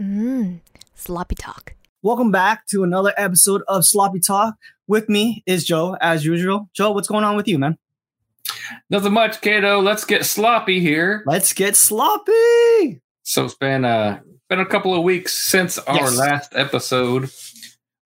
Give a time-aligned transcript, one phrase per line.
[0.00, 0.60] Mmm,
[0.94, 1.74] sloppy talk.
[2.02, 4.56] Welcome back to another episode of Sloppy Talk.
[4.86, 6.68] With me is Joe, as usual.
[6.74, 7.78] Joe, what's going on with you, man?
[8.90, 9.80] Nothing much, Kato.
[9.80, 11.22] Let's get sloppy here.
[11.26, 13.00] Let's get sloppy.
[13.22, 14.20] So it's been uh
[14.50, 16.18] been a couple of weeks since our Yes.
[16.18, 17.30] last episode.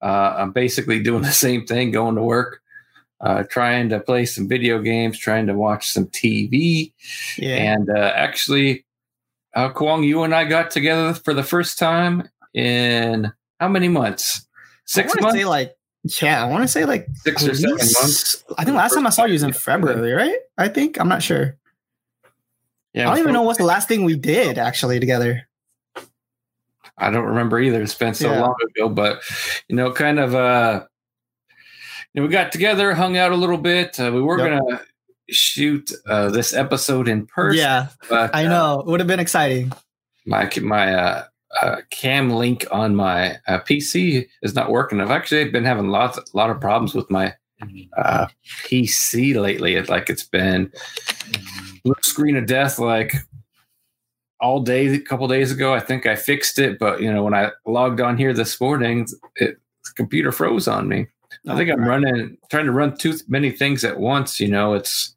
[0.01, 2.61] Uh, I'm basically doing the same thing, going to work,
[3.21, 6.93] uh, trying to play some video games, trying to watch some TV,
[7.37, 7.57] Yeah.
[7.73, 8.85] and uh, actually,
[9.55, 14.47] uh, Kwong, you and I got together for the first time in how many months?
[14.85, 15.77] Six months, Say like,
[16.23, 18.43] yeah, I want to say like six or seven months.
[18.57, 20.39] I think last time I saw you was in February, right?
[20.57, 21.57] I think I'm not sure.
[22.95, 25.47] Yeah, I don't even know what's the last thing we did actually together.
[26.97, 27.83] I don't remember either.
[27.83, 28.41] It's been so Yeah.
[28.41, 29.23] long ago, but
[29.69, 30.85] you know, kind of uh
[32.15, 34.01] you know, we got together, hung out a little bit.
[34.01, 34.63] Uh, we were Yep.
[34.63, 34.81] gonna
[35.31, 37.59] shoot uh this episode in person.
[37.59, 38.81] Yeah, but I uh, know.
[38.81, 39.73] It would have been exciting.
[40.27, 41.25] my my uh,
[41.63, 45.01] uh cam link on my uh, PC is not working.
[45.01, 47.35] I've actually been having lots a lot of problems with my
[47.97, 48.27] uh
[48.65, 49.75] PC lately.
[49.75, 50.73] It's like it's been
[51.85, 53.15] blue screen of death like
[54.41, 57.35] all day a couple days ago i think i fixed it but you know when
[57.35, 61.07] i logged on here this morning it the computer froze on me
[61.49, 65.17] i think i'm running trying to run too many things at once you know it's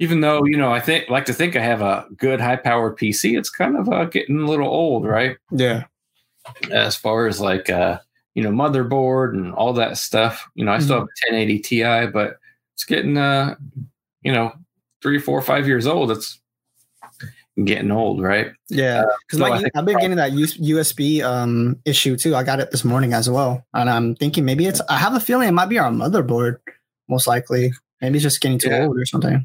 [0.00, 2.96] even though you know i think like to think i have a good high powered
[2.96, 5.84] pc it's kind of uh, getting a little old right Yeah.
[6.70, 7.98] as far as like uh
[8.34, 12.06] you know motherboard and all that stuff you know i still have a 1080 ti
[12.12, 12.38] but
[12.74, 13.54] it's getting uh
[14.22, 14.52] you know
[15.02, 16.40] three four five years old it's
[17.64, 22.16] getting old right Yeah, because so I like I've been getting that USB um issue
[22.16, 22.36] too.
[22.36, 24.80] I got it this morning as well, and I'm thinking maybe it's.
[24.88, 26.58] I have a feeling it might be our motherboard,
[27.08, 27.72] most likely.
[28.00, 28.84] Maybe it's just getting too Yeah.
[28.86, 29.44] old or something.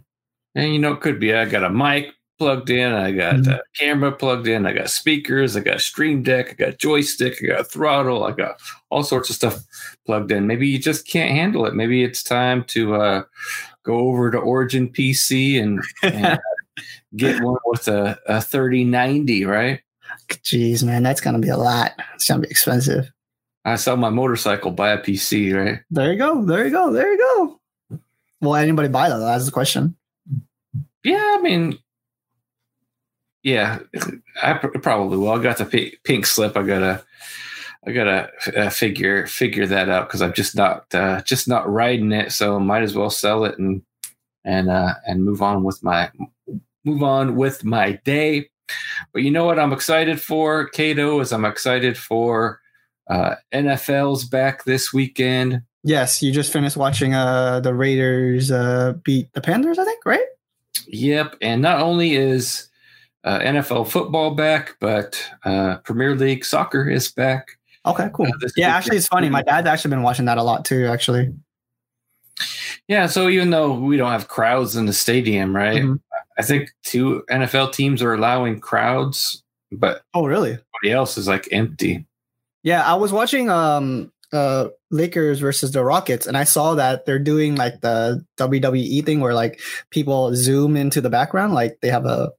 [0.55, 3.53] And you know it could be i got a mic plugged in i got Mhm.
[3.55, 7.37] a camera plugged in i got speakers i got a stream deck i got joystick
[7.43, 9.59] i got a throttle i got all sorts of stuff
[10.05, 13.23] plugged in maybe you just can't handle it maybe it's time to uh
[13.83, 16.39] go over to origin pc and, and
[17.15, 19.81] get one with a, a 3090 right
[20.29, 21.93] Jeez, man, that's gonna be a lot.
[22.13, 23.11] It's gonna be expensive.
[23.65, 25.79] I sell my motorcycle, buy a PC, right?
[25.89, 26.45] There you go.
[26.45, 26.91] There you go.
[26.93, 27.97] There you go.
[28.41, 29.17] Will anybody buy that?
[29.17, 29.95] That's the question.
[31.03, 31.77] Yeah, I mean,
[33.43, 33.79] yeah,
[34.41, 35.31] I pr- probably will.
[35.31, 36.55] I got the pink, pink slip.
[36.55, 37.03] I gotta,
[37.85, 42.11] I gotta uh, figure figure that out because I'm just not uh, just not riding
[42.13, 42.31] it.
[42.31, 43.81] So might as well sell it and
[44.45, 46.09] and uh, and move on with my
[46.85, 48.49] move on with my day.
[49.11, 52.61] But you know what I'm excited for, Cato, is I'm excited for
[53.09, 55.61] uh, NFL's back this weekend.
[55.83, 60.25] Yes, you just finished watching uh the Raiders uh beat the Panthers, I think, right?
[60.87, 62.69] Yep, and not only is
[63.23, 67.47] uh, NFL football back, but uh, Premier League soccer is back.
[67.85, 68.27] Okay, cool.
[68.27, 69.29] Uh, yeah, actually, it's funny.
[69.29, 70.85] My dad's actually been watching that a lot too.
[70.87, 71.33] Actually,
[72.87, 75.83] Yeah, so even though we don't have crowds in the stadium, right?
[75.83, 75.99] Mhm.
[76.37, 80.51] I think two NFL teams are allowing crowds, but oh really?
[80.51, 82.05] everybody else is like empty.
[82.63, 87.19] Yeah, I was watching um uh Lakers versus the Rockets and I saw that they're
[87.19, 92.05] doing like the WWE thing where like people zoom into the background like they have
[92.05, 92.31] a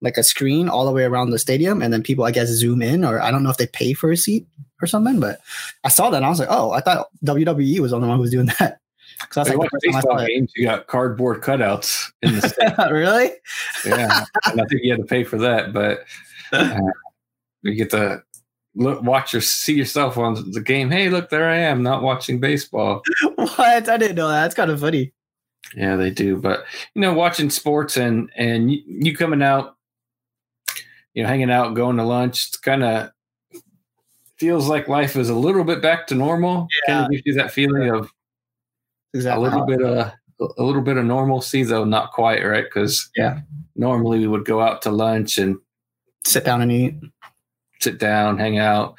[0.00, 2.82] like a screen all the way around the stadium and then people I guess zoom
[2.82, 4.46] in or I don't know if they pay for a seat
[4.82, 5.38] or something but
[5.82, 8.18] I saw that and I was like, "Oh, I thought WWE was the only one
[8.18, 8.80] who was doing that."
[9.28, 10.52] Cuz that's like the first time games.
[10.56, 12.92] You got cardboard cutouts in the stadium.
[12.92, 13.30] really?
[13.86, 16.04] yeah, and I think you had to pay for that, but
[16.52, 16.80] uh,
[17.62, 18.22] you get to
[18.74, 20.90] look, watch your see yourself on the game.
[20.90, 23.02] Hey, look, there I am, not watching baseball.
[23.36, 23.88] what?
[23.88, 24.42] I didn't know that.
[24.42, 25.12] That's kind of funny.
[25.74, 26.36] Yeah, they do.
[26.36, 26.64] But
[26.94, 29.76] you know, watching sports and and you, you coming out,
[31.14, 33.10] you know, hanging out, going to lunch, it's kind of
[34.36, 36.68] feels like life is a little bit back to normal.
[36.86, 38.10] Kind of gives you that feeling of
[39.14, 40.12] a little bit of
[40.58, 42.64] a little bit of normalcy, though not quite, right?
[42.64, 43.40] Because Yeah.
[43.76, 45.58] normally we would go out to lunch and
[46.26, 46.94] Sit down and eat.
[47.80, 48.96] Sit down, hang out,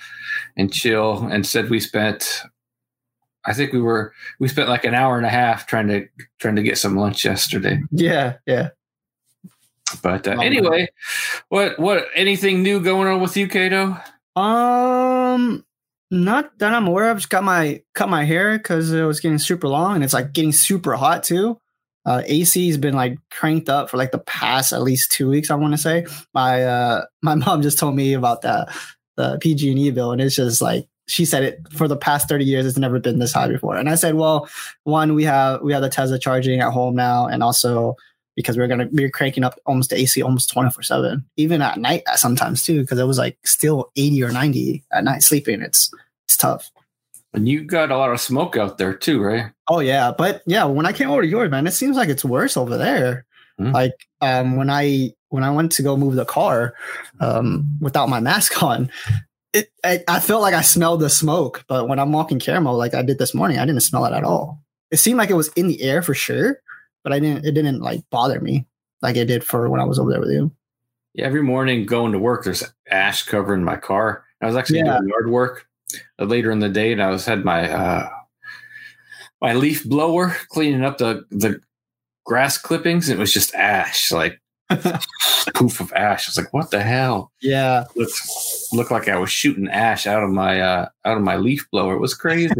[0.57, 1.27] and chill.
[1.27, 2.43] Instead, we spent.
[3.47, 6.07] I think we were we spent like an hour and a half trying to
[6.39, 7.79] trying to get some lunch yesterday.
[7.91, 8.69] Yeah, yeah.
[10.01, 10.87] But uh, anyway,
[11.49, 13.97] what what anything new going on with you, Kato?
[14.35, 15.63] Um,
[16.11, 17.17] not that I'm aware of.
[17.17, 20.33] Just got my cut my hair because it was getting super long and it's like
[20.33, 21.59] getting super hot too.
[22.05, 25.49] Uh, AC has been like cranked up for like the past at least two weeks.
[25.49, 28.71] I want to say my uh my mom just told me about the
[29.17, 32.65] the PG&E bill and it's just like she said it for the past 30 years
[32.65, 34.49] it's never been this high before and i said well
[34.85, 37.95] one we have we have the tesla charging at home now and also
[38.35, 41.25] because we are gonna we are cranking up almost the AC almost twenty four seven,
[41.37, 45.23] even at night sometimes too, because it was like still eighty or ninety at night
[45.23, 45.61] sleeping.
[45.61, 45.91] It's
[46.25, 46.69] it's tough.
[47.35, 49.51] And you got a lot of smoke out there too, right?
[49.67, 52.25] Oh yeah, but yeah, when I came over to yours, man, it seems like it's
[52.25, 53.25] worse over there.
[53.57, 53.71] Hmm.
[53.71, 56.73] Like um, when I when I went to go move the car
[57.19, 58.89] um, without my mask on,
[59.53, 61.65] it I, I felt like I smelled the smoke.
[61.67, 64.23] But when I'm walking caramel, like I did this morning, I didn't smell it at
[64.23, 64.61] all.
[64.91, 66.61] It seemed like it was in the air for sure,
[67.03, 67.45] but I didn't.
[67.45, 68.65] It didn't like bother me
[69.01, 70.51] like it did for when I was over there with you.
[71.13, 74.23] Yeah, every morning going to work, there's ash covering my car.
[74.41, 74.97] I was actually Yeah.
[74.97, 75.65] doing yard work
[76.19, 78.09] later in the day, and I was had my uh,
[79.41, 81.61] my leaf blower cleaning up the the
[82.25, 83.09] grass clippings.
[83.09, 84.41] It was just ash, like
[85.53, 86.27] poof of ash.
[86.27, 88.19] I was like, "What the hell?" Yeah, Looked
[88.73, 91.93] looked like I was shooting ash out of my uh, out of my leaf blower.
[91.93, 92.53] It was crazy.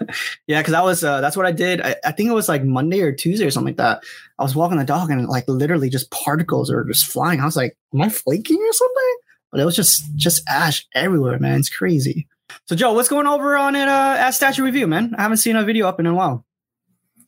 [0.46, 1.80] yeah, because I was uh, that's what I did.
[1.80, 4.04] I, I think it was like Monday or Tuesday or something like that.
[4.38, 7.40] I was walking the dog and like literally just particles are just flying.
[7.40, 9.16] I was like, "Am I flaking or something?"
[9.50, 11.58] But it was just just ash everywhere, man.
[11.58, 12.28] It's crazy.
[12.66, 15.14] So Joe, what's going over on it uh, at Statue Review, man?
[15.16, 16.44] I haven't seen a video up in a while.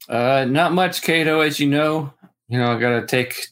[0.08, 2.12] Uh, not much, Cato, as you know.
[2.49, 3.46] You know, I gotta take.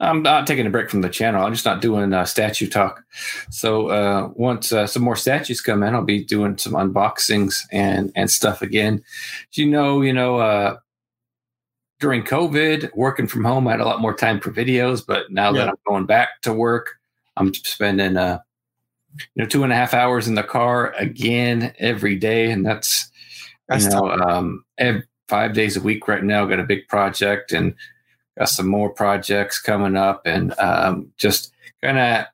[0.00, 1.44] I'm not taking a break from the channel.
[1.44, 3.04] I'm just not doing uh, statue talk.
[3.50, 8.10] So uh, once uh, some more statues come in, I'll be doing some unboxings and
[8.16, 9.02] and stuff again.
[9.50, 10.78] As you know, you know, uh,
[12.00, 15.06] during COVID, working from home, I had a lot more time for videos.
[15.06, 16.94] But now that I'm going back to work,
[17.36, 18.38] I'm spending uh,
[19.34, 23.10] you know two and a half hours in the car again every day, and that's
[23.68, 26.44] That's you know, um, ev- five days a week right now.
[26.46, 27.74] Got a big project and
[28.38, 32.26] got some more projects coming up, and um, just kind of,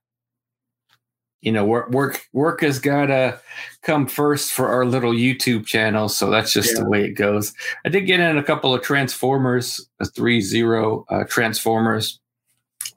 [1.41, 3.41] you know, work work work has got to
[3.83, 6.09] come first for our little YouTube channel.
[6.09, 6.83] So that's just Yeah.
[6.83, 7.53] the way it goes.
[7.85, 12.19] I did get in a couple of Transformers, a three zero uh, Transformers.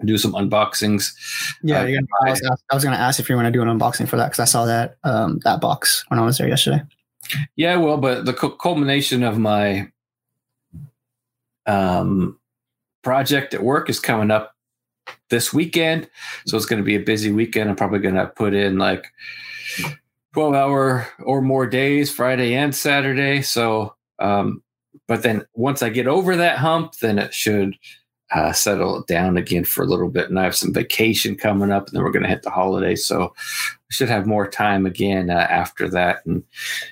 [0.03, 1.11] Do some unboxings.
[1.61, 2.41] Yeah, uh, I, was,
[2.73, 4.65] was gonna ask if you want to do an unboxing for that because I saw
[4.65, 6.81] that um, that box when I was there yesterday.
[7.55, 9.91] Yeah, well, but the cu- culmination of my
[11.65, 12.39] um,
[13.03, 14.55] project at work is coming up
[15.29, 16.09] this weekend.
[16.45, 17.69] So it's going to be a busy weekend.
[17.69, 19.07] I'm probably going to put in like
[20.33, 23.41] 12 hour or more days, Friday and Saturday.
[23.41, 24.63] So, um,
[25.07, 27.75] but then once I get over that hump, then it should
[28.33, 30.29] uh, settle down again for a little bit.
[30.29, 33.05] And I have some vacation coming up, and then we're going to hit the holidays.
[33.05, 36.25] So I should have more time again uh, after that.
[36.25, 36.43] And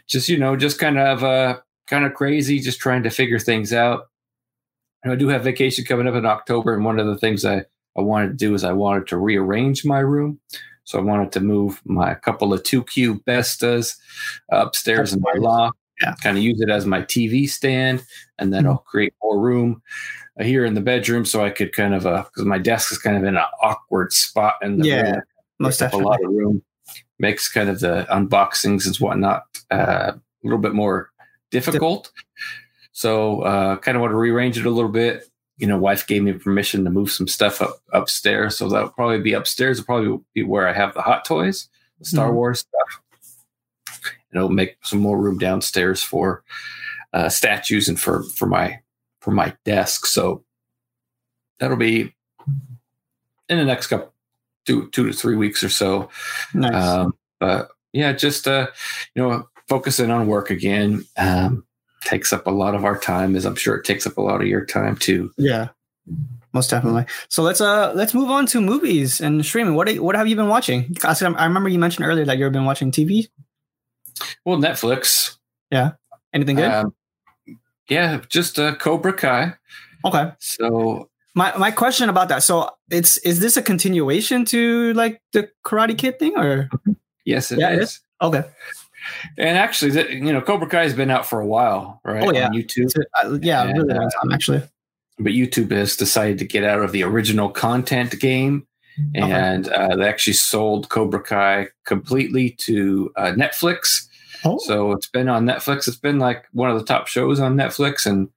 [0.07, 3.73] just, you know, just kind of, uh, kind of crazy, just trying to figure things
[3.73, 4.09] out.
[5.03, 6.73] And I do have vacation coming up in October.
[6.75, 7.63] And one of the things I,
[7.97, 10.39] I wanted to do is I wanted to rearrange my room.
[10.83, 13.95] So I wanted to move my couple of two cube Bestas
[14.51, 15.41] upstairs in my Nice.
[15.41, 16.15] loft, Yeah.
[16.21, 18.03] kind of use it as my TV stand,
[18.39, 18.69] and then Mhm.
[18.69, 19.81] I'll create more room
[20.39, 23.23] here in the bedroom so I could kind of, because my desk is kind of
[23.23, 25.21] in an awkward spot in the Yeah, room.
[25.59, 26.03] Most definitely.
[26.05, 26.63] a lot of room.
[27.19, 31.09] Makes kind of the unboxings and whatnot uh, a little bit more
[31.51, 32.11] difficult.
[32.93, 35.29] So uh, kind of want to rearrange it a little bit.
[35.57, 39.19] You know, wife gave me permission to move some stuff up upstairs, so that'll probably
[39.19, 39.77] be upstairs.
[39.79, 41.67] Will probably be where I have the hot toys,
[41.99, 42.35] the Star Mhm.
[42.35, 43.01] Wars stuff.
[44.31, 46.43] And it'll make some more room downstairs for
[47.11, 48.79] uh, statues and for for my
[49.21, 50.05] for my desk.
[50.05, 50.43] So
[51.59, 52.13] that'll be
[53.49, 54.13] in the next couple
[54.65, 56.09] two two to three weeks or so.
[56.53, 56.73] Nice.
[56.73, 58.67] Um, but yeah, just uh,
[59.15, 61.65] you know, focusing on work again um,
[62.05, 64.41] takes up a lot of our time, as I'm sure it takes up a lot
[64.41, 65.31] of your time too.
[65.37, 65.69] Yeah,
[66.53, 67.05] most definitely.
[67.29, 69.75] So let's uh let's move on to movies and streaming.
[69.75, 70.95] What what have you been watching?
[71.03, 73.27] I remember you mentioned earlier that you've been watching TV.
[74.45, 75.37] Well, Netflix,
[75.71, 75.91] Yeah.
[76.33, 76.69] Anything good?
[76.69, 76.93] um,
[77.89, 79.53] yeah, just uh, Cobra Kai.
[80.05, 80.31] okay.
[80.39, 82.43] So My my question about that.
[82.43, 86.69] So it's is this a continuation to like the Karate Kid thing or
[87.25, 87.99] yes, it Yeah, it is.
[88.21, 88.43] okay?
[89.37, 92.23] And actually, the- you know, Cobra Kai has been out for a while, right?
[92.27, 92.47] Oh, yeah.
[92.47, 92.91] on YouTube.
[93.23, 94.61] Uh, yeah, And, really long uh, time actually.
[95.17, 98.67] but YouTube has decided to get out of the original content game,
[99.15, 99.31] Okay.
[99.31, 104.07] and uh, they actually sold Cobra Kai completely to uh, Netflix.
[104.45, 105.87] Oh, So it's been on Netflix.
[105.87, 108.29] It's been like one of the top shows on Netflix, and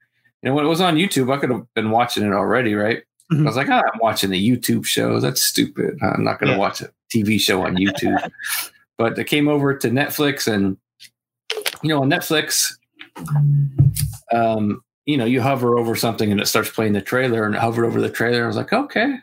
[0.42, 3.02] you know when it was on YouTube, I could have been watching it already, right?
[3.32, 3.40] Mhm.
[3.42, 5.20] I was like, oh, I'm watching the YouTube show.
[5.20, 5.98] That's stupid.
[6.02, 6.58] I'm not going to Yeah.
[6.58, 8.30] watch a TV show on YouTube.
[8.98, 10.76] but it came over to Netflix, and
[11.82, 12.72] you know, on Netflix,
[14.32, 17.60] um, you know, you hover over something and it starts playing the trailer, and it
[17.60, 18.44] hovered over the trailer.
[18.44, 19.16] I was like, okay,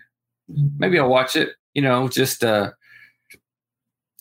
[0.77, 1.49] maybe I'll watch it.
[1.73, 2.71] You know, just uh,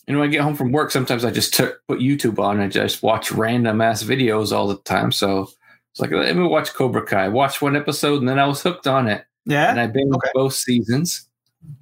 [0.09, 2.55] you know, when I get home from work, sometimes I just took, put YouTube on
[2.59, 5.11] and I just watch random ass videos all the time.
[5.11, 5.47] So
[5.91, 7.27] it's like, let me watch Cobra Kai.
[7.29, 9.23] Watch one episode, and then I was hooked on it.
[9.45, 9.69] Yeah.
[9.71, 10.29] and I've been Okay.
[10.33, 11.27] both seasons.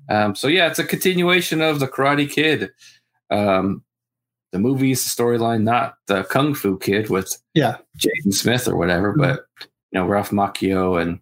[0.09, 2.69] Um, so yeah, it's a continuation of the Karate Kid.
[3.29, 3.83] Um,
[4.51, 7.77] the movies, the storyline, not the Kung Fu Kid with Yeah.
[7.97, 9.17] Jaden Smith or whatever, Mhm.
[9.17, 9.45] but
[9.91, 11.19] you know Ralph Macchio and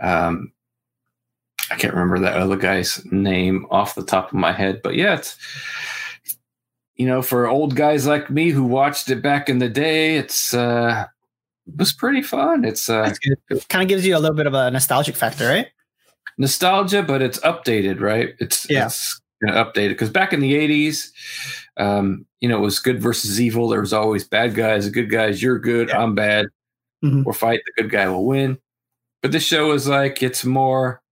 [0.00, 0.52] um,
[1.70, 5.14] I can't remember that other guy's name off the top of my head, but yeah,
[5.14, 5.36] it's
[6.98, 10.52] you know for old guys like me who watched it back in the day, it's
[10.52, 11.06] uh,
[11.66, 12.64] it was pretty fun.
[12.64, 13.14] It's uh,
[13.48, 13.68] good.
[13.68, 15.68] Kind of gives you a little bit of a nostalgic factor, right?
[16.40, 18.34] nostalgia, but it's updated, right?
[18.38, 18.86] It's Yeah.
[18.86, 21.10] it's updated because back in the '80s,
[21.78, 23.68] um, you know, it was good versus evil.
[23.68, 25.42] There was always bad guys, good guys.
[25.42, 26.00] You're good, Yeah.
[26.02, 26.46] I'm bad.
[27.04, 27.24] Mhm.
[27.24, 27.60] We'll fight.
[27.66, 28.58] The good guy will win.
[29.22, 31.02] But this show is like it's more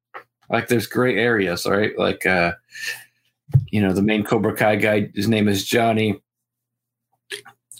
[0.49, 1.97] like there's gray areas, right?
[1.99, 2.53] Like, uh,
[3.69, 6.21] you know, the main Cobra Kai guy, his name is Johnny.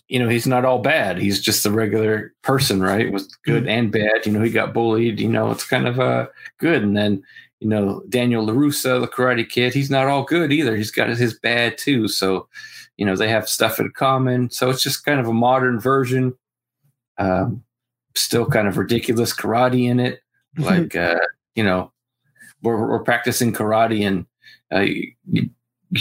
[0.09, 1.19] You know, he's not all bad.
[1.19, 3.13] He's just a regular person, right?
[3.13, 4.25] With good and bad.
[4.25, 5.19] You know, he got bullied.
[5.19, 6.83] You know, it's kind of uh, good.
[6.83, 7.25] And then,
[7.59, 10.77] you know, Daniel LaRusso, the Karate Kid, he's not all good either.
[10.77, 12.07] He's got his bad too.
[12.07, 12.49] So,
[12.97, 14.51] you know, they have stuff in common.
[14.51, 16.35] So it's just kind of a modern version.
[17.19, 17.65] Um,
[18.15, 20.21] still kind of ridiculous karate in it.
[20.57, 21.19] Like, uh,
[21.55, 21.93] you know,
[22.63, 24.27] we're, we're practicing karate and
[24.73, 24.87] uh,
[25.27, 25.51] you,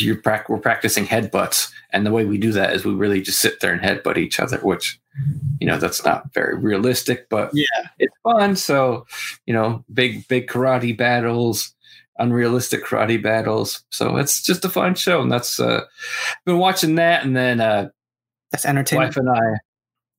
[0.03, 1.71] you're prac- we're practicing headbutts.
[1.91, 4.39] And the way we do that is we really just sit there and headbutt each
[4.39, 4.99] other, which,
[5.59, 7.65] you know, that's not very realistic, but Yeah.
[7.99, 8.55] it's fun.
[8.55, 9.05] So,
[9.45, 11.73] you know, big, big karate battles,
[12.17, 13.83] unrealistic karate battles.
[13.91, 15.21] So it's just a fun show.
[15.21, 15.83] And that's, uh,
[16.45, 17.23] been watching that.
[17.23, 17.89] And then, uh,
[18.51, 19.07] That's entertaining.
[19.07, 19.41] wife and I,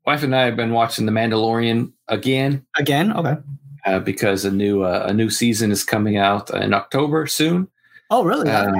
[0.07, 3.37] wife and I have been watching The Mandalorian again Again, okay.
[3.85, 7.69] uh, because a new uh, a new season is coming out in October soon,
[8.11, 8.49] Oh, really?
[8.49, 8.71] Uh,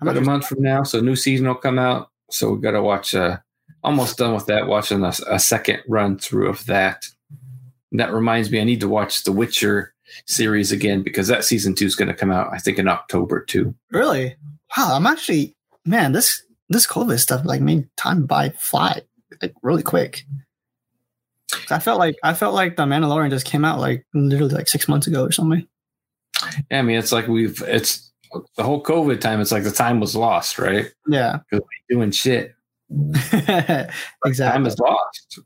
[0.00, 0.82] about a month from now.
[0.82, 2.10] So a new season will come out.
[2.30, 3.14] So we got to watch.
[3.14, 3.38] Uh,
[3.82, 4.66] almost done with that.
[4.66, 7.06] Watching a, a second run through of that.
[7.90, 9.94] And that reminds me, I need to watch the Witcher
[10.26, 12.52] series again because that season two is going to come out.
[12.52, 13.74] I think in October too.
[13.90, 14.36] really?
[14.76, 16.12] Wow, I'm actually man.
[16.12, 19.00] This this COVID stuff like made time by fly
[19.40, 20.24] like really quick.
[21.70, 24.88] I felt like I felt like the Mandalorian just came out like literally like six
[24.88, 25.66] months ago or something.
[26.70, 28.05] Yeah, I mean, it's like we've it's
[28.56, 29.40] the whole COVID time.
[29.40, 30.86] It's like the time was lost, right?
[31.08, 32.54] Yeah, because we Doing shit.
[32.90, 35.40] exactly, Time is lost.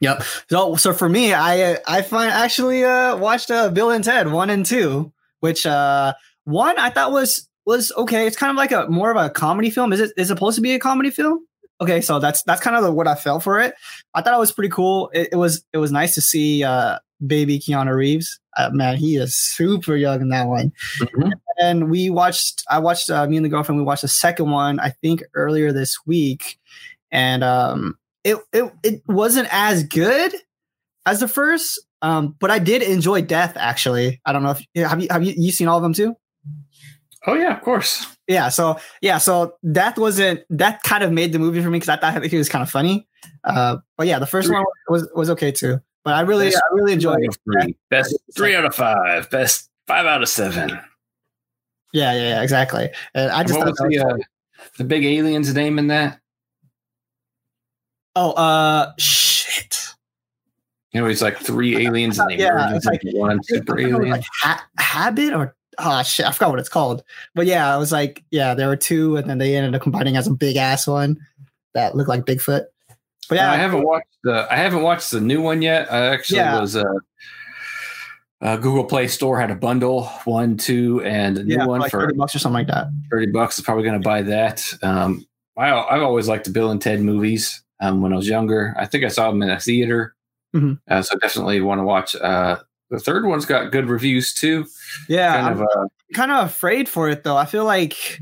[0.00, 0.22] Yep.
[0.50, 4.50] So so for me, I I find actually uh watched uh, Bill and Ted one
[4.50, 6.14] and two, which uh
[6.44, 8.26] one I thought was was okay.
[8.26, 9.92] It's kind of like a more of a comedy film.
[9.92, 11.46] Is it is it supposed to be a comedy film?
[11.80, 13.74] Okay, so that's that's kind of the, what I felt for it.
[14.14, 15.10] I thought it was pretty cool.
[15.14, 18.38] It, it was it was nice to see uh baby Keanu Reeves.
[18.56, 20.72] Uh, man, he is super young in that one.
[21.00, 21.32] mhm.
[21.60, 22.62] And we watched.
[22.70, 23.78] I watched uh, me and the girlfriend.
[23.78, 24.80] We watched the second one.
[24.80, 26.58] I think earlier this week,
[27.10, 30.32] and um, it it it wasn't as good
[31.06, 31.80] as the first.
[32.00, 33.52] Um, but I did enjoy Death.
[33.56, 36.16] Actually, I don't know if have you have you you seen all of them too?
[37.26, 38.06] Oh yeah, of course.
[38.26, 38.48] Yeah.
[38.48, 39.18] So yeah.
[39.18, 42.36] So Death wasn't that kind of made the movie for me because I thought he
[42.36, 43.06] was kind of funny.
[43.44, 45.80] Uh, but yeah, the first one was was okay too.
[46.04, 47.36] But I really Best I really enjoyed it.
[47.44, 47.76] three.
[47.90, 49.30] Best three out of five.
[49.30, 50.70] Best five out of seven.
[51.92, 52.90] Yeah, yeah, yeah, exactly.
[53.14, 54.16] And I just what was the, was- uh,
[54.78, 56.18] the big alien's name in that?
[58.16, 59.78] oh uh shit.
[60.92, 63.92] You know, he's like three aliens and they Yeah, it's into one super think it
[63.94, 64.10] was alien.
[64.12, 67.02] like ha- habit or oh shit, I forgot what it's called.
[67.34, 70.16] But yeah, I was like, yeah, there were two, and then they ended up combining
[70.18, 71.16] as a big ass one
[71.72, 72.64] that looked like Bigfoot.
[73.28, 75.90] But yeah, I haven't watched the I haven't watched the new one yet.
[75.92, 76.60] I actually Yeah.
[76.60, 76.84] was uh,
[78.40, 81.90] uh, Google Play Store had a bundle one, two, and a new yeah, one like
[81.92, 82.88] for thirty bucks or something like that.
[83.10, 84.64] 30 bucks is probably going to buy that.
[84.82, 85.24] Um,
[85.56, 88.74] I, I've always liked the Bill and Ted movies um, when I was younger.
[88.76, 90.14] I think I saw them in a theater.
[90.54, 90.80] Mhm.
[90.88, 92.16] Uh, so definitely want to watch.
[92.16, 92.58] Uh,
[92.90, 94.66] the third one's got good reviews too.
[95.08, 97.36] Yeah, Kind I'm of, uh, kind of afraid for it though.
[97.36, 98.18] I feel like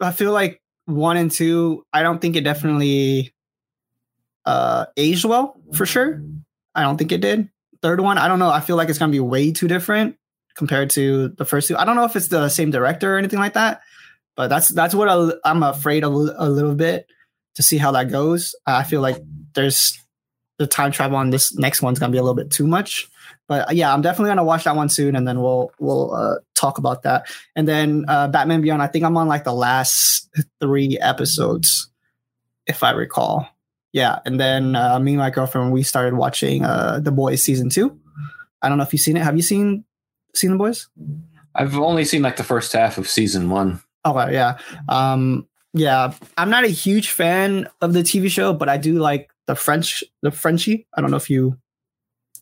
[0.00, 1.84] I feel like one and two.
[1.92, 3.34] I don't think it definitely
[4.50, 6.22] uh aged well for sure.
[6.74, 7.48] I don't think it did.
[7.82, 8.50] Third one, I don't know.
[8.50, 10.16] I feel like it's gonna be way too different
[10.56, 11.76] compared to the first two.
[11.76, 13.80] I don't know if it's the same director or anything like that,
[14.36, 17.06] but that's that's what I, I'm afraid of a little bit
[17.54, 18.54] to see how that goes.
[18.66, 19.18] I feel like
[19.54, 19.98] there's
[20.58, 23.08] the time travel on this next one's gonna be a little bit too much.
[23.48, 26.36] But uh, yeah, I'm definitely gonna watch that one soon, and then we'll we'll uh,
[26.54, 27.26] talk about that.
[27.56, 28.82] And then uh, Batman Beyond.
[28.82, 30.28] I think I'm on like the last
[30.60, 31.90] three episodes,
[32.66, 33.48] if I recall.
[33.92, 37.70] Yeah, and then uh, me and my girlfriend we started watching uh, The Boys season
[37.70, 37.98] two.
[38.62, 39.22] I don't know if you've seen it.
[39.22, 39.84] Have you seen
[40.34, 40.88] seen The Boys?
[41.54, 43.80] I've only seen like the first half of season one.
[44.06, 44.58] Okay, yeah.
[44.88, 49.30] Um yeah, I'm not a huge fan of the TV show, but I do like
[49.46, 50.86] the French the Frenchie.
[50.94, 51.56] I don't know if you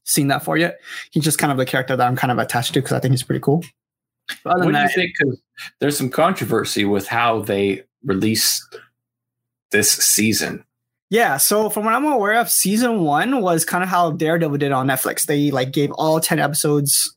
[0.04, 0.80] seen that for yet.
[1.10, 3.12] He's just kind of the character that I'm kind of attached to because I think
[3.12, 3.64] he's pretty cool.
[4.44, 5.12] But other what do you think?
[5.80, 8.76] There's some controversy with how they released
[9.70, 10.64] this season.
[11.10, 14.72] Yeah, so from what I'm aware of, season one was kind of how Daredevil did
[14.72, 15.24] on Netflix.
[15.24, 17.14] They like gave all ten episodes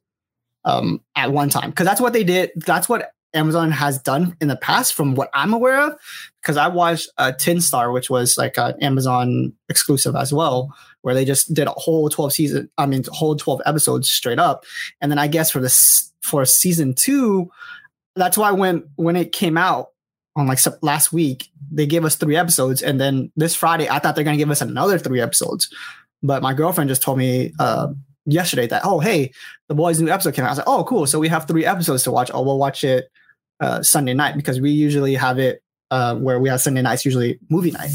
[0.64, 2.52] um at one time because that's what they did.
[2.56, 6.00] That's what Amazon has done in the past, from what I'm aware of.
[6.42, 11.14] Because I watched uh, Tin Star, which was like an Amazon exclusive as well, where
[11.14, 12.70] they just did a whole 12 season.
[12.78, 14.66] I mean, whole 12 episodes straight up.
[15.02, 17.50] And then I guess for this for season two,
[18.16, 19.91] that's why when when it came out
[20.36, 24.16] on like last week, they gave us three episodes, and then this Friday, I thought
[24.16, 25.70] they're gonna give us another three episodes,
[26.24, 27.88] but my girlfriend just told me uh,
[28.26, 29.32] yesterday that oh hey,
[29.68, 30.50] the boys' new episode came out.
[30.50, 32.32] I was like oh cool, so we have three episodes to watch.
[32.34, 33.10] Oh, we'll watch it
[33.60, 37.40] uh, Sunday night because we usually have it uh, where we have Sunday nights usually
[37.50, 37.92] movie night.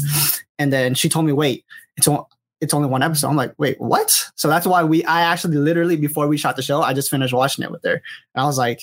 [0.59, 1.65] And then she told me wait,
[1.97, 2.07] it's.
[2.59, 3.27] It's only one episode.
[3.27, 4.09] I'm like, wait, what?
[4.33, 5.03] So that's why we.
[5.03, 7.93] I actually literally before we shot the show, I just finished watching it with her,
[7.93, 8.01] and
[8.35, 8.81] I was like,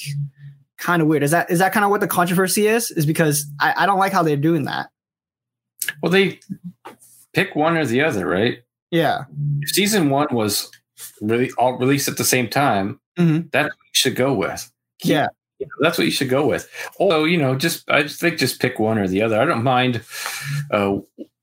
[0.79, 1.23] kind of weird.
[1.23, 2.91] Is that is that kind of what the controversy is?
[2.91, 4.91] Is because I, I don't like how they're doing that.
[6.03, 6.41] Well, they
[7.33, 8.63] pick one or the other, right?
[8.91, 9.25] Yeah.
[9.61, 10.71] If season one was
[11.21, 13.49] really all released at the same time, mm-hmm.
[13.53, 14.71] that should go with.
[15.03, 15.29] Yeah.
[15.81, 16.71] That's what you should go with.
[16.99, 19.41] Although, you know, just I just think just pick one or the other.
[19.41, 20.03] I don't mind
[20.71, 20.99] uh,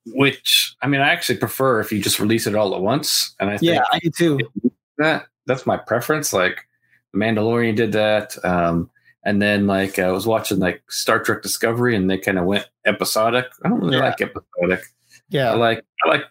[0.08, 3.36] which I mean I actually prefer if you just release it all at once.
[3.40, 4.40] And I think Yeah, I do too.
[4.98, 6.34] That that's my preference.
[6.34, 6.68] Like
[7.14, 8.44] the Mandalorian did that.
[8.46, 8.90] Um,
[9.24, 12.68] and then like I was watching like Star Trek Discovery, and they kind of went
[12.86, 13.46] episodic.
[13.64, 14.06] I don't really yeah.
[14.06, 14.84] like episodic.
[15.30, 16.24] Yeah, I like I like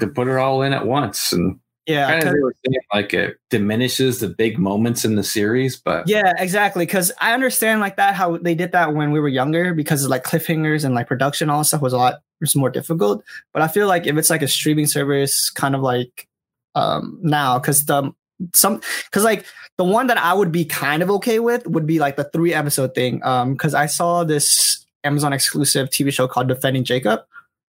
[0.00, 4.20] to put it all in at once, and yeah, kind of saying, like it diminishes
[4.20, 5.76] the big moments in the series.
[5.76, 6.86] But yeah, exactly.
[6.86, 10.10] Because I understand like that how they did that when we were younger because of
[10.10, 13.22] like cliffhangers and like production all that stuff was a lot was more difficult.
[13.52, 16.26] But I feel like if it's like a streaming service, kind of like
[16.74, 18.12] um now, because the
[18.54, 19.44] some because like
[19.76, 22.54] the one that I would be kind of okay with would be like the three
[22.54, 23.24] episode thing.
[23.24, 27.20] Um, because I saw this Amazon exclusive TV show called Defending Jacob.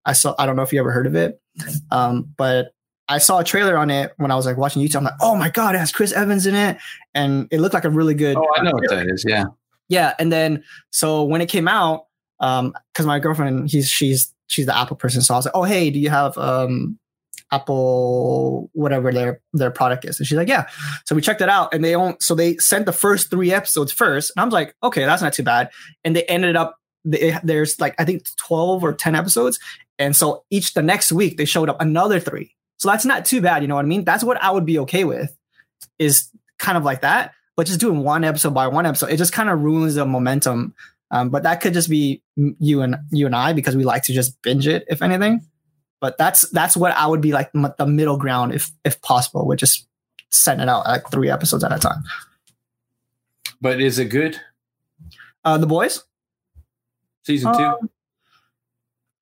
[0.05, 1.39] I saw I don't know if you ever heard of it.
[1.91, 2.73] Um, but
[3.07, 4.97] I saw a trailer on it when I was like watching YouTube.
[4.97, 6.77] I'm like, oh my god, it has Chris Evans in it,
[7.13, 8.35] and it looked like a really good.
[8.35, 9.23] Oh, I know what that is.
[9.27, 9.45] Yeah,
[9.89, 10.13] yeah.
[10.19, 12.07] And then so when it came out,
[12.39, 15.63] um, because my girlfriend, he's she's she's the Apple person, so I was like, oh
[15.63, 16.99] hey, do you have um
[17.51, 20.19] Apple whatever their their product is.
[20.19, 20.67] And she's like, yeah.
[21.05, 22.15] So we checked it out, and they own.
[22.19, 25.33] So they sent the first three episodes first, and I was like, okay, that's not
[25.33, 25.69] too bad.
[26.03, 29.59] And they ended up they, there's like I think twelve or ten episodes,
[29.99, 32.55] and so each the next week they showed up another three.
[32.77, 33.61] So that's not too bad.
[33.61, 34.03] You know what I mean?
[34.03, 35.35] That's what I would be okay with.
[35.99, 39.33] Is kind of like that, but just doing one episode by one episode, it just
[39.33, 40.73] kind of ruins the momentum.
[41.11, 44.13] Um, but that could just be you and you and I because we like to
[44.13, 45.45] just binge it, if anything.
[46.01, 49.59] But that's that's what I would be like the middle ground if if possible, would
[49.59, 49.87] just
[50.29, 52.03] send it out like three episodes at a time.
[53.61, 54.39] But is it good?
[55.43, 56.03] Uh, the boys
[57.23, 57.63] season two.
[57.63, 57.89] Um,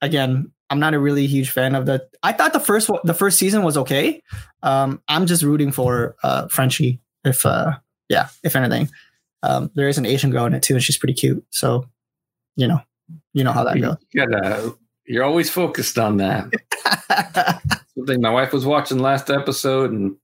[0.01, 2.07] again, I'm not a really huge fan of the.
[2.21, 4.21] I thought the first the first season was okay.
[4.61, 6.99] Um, I'm just rooting for uh, Frenchie.
[7.23, 7.77] If uh,
[8.09, 8.89] yeah, if anything,
[9.43, 11.45] um, there is an Asian girl in it too, and she's pretty cute.
[11.51, 11.87] So,
[12.55, 12.79] you know,
[13.33, 13.97] you know how that goes.
[14.11, 16.51] You gotta you're always focused on that.
[17.95, 20.15] Something my wife was watching last episode, and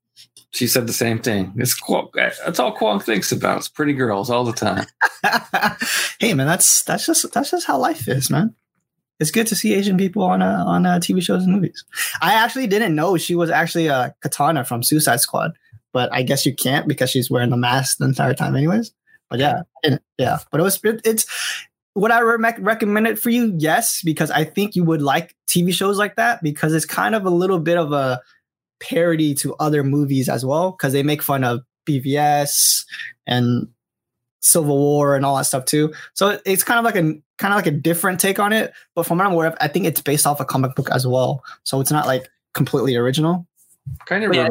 [0.51, 1.53] she said the same thing.
[1.57, 1.79] It's
[2.13, 3.57] that's all Kwong thinks about.
[3.57, 4.85] It's pretty girls all the time.
[6.19, 8.55] hey man, that's that's just that's just how life is, man.
[9.19, 11.83] It's good to see Asian people on a, on uh, a TV shows and movies.
[12.21, 15.51] I actually didn't know she was actually a Katana from Suicide Squad,
[15.91, 18.93] but I guess you can't because she's wearing the mask the entire time, anyways.
[19.29, 19.63] But yeah,
[20.17, 20.39] yeah.
[20.51, 21.25] But it was it, it's
[21.95, 23.53] would I re- recommend it for you?
[23.57, 27.25] Yes, because I think you would like TV shows like that because it's kind of
[27.25, 28.21] a little bit of a
[28.79, 32.85] parody to other movies as well because they make fun of BVS
[33.27, 33.67] and
[34.41, 35.93] Civil War and all that stuff too.
[36.13, 38.73] So it's kind of like a kind of like a different take on it.
[38.95, 41.05] But from what I'm aware of, I think it's based off a comic book as
[41.05, 41.43] well.
[41.63, 43.47] So it's not like completely original.
[44.05, 44.49] Kind of, yeah,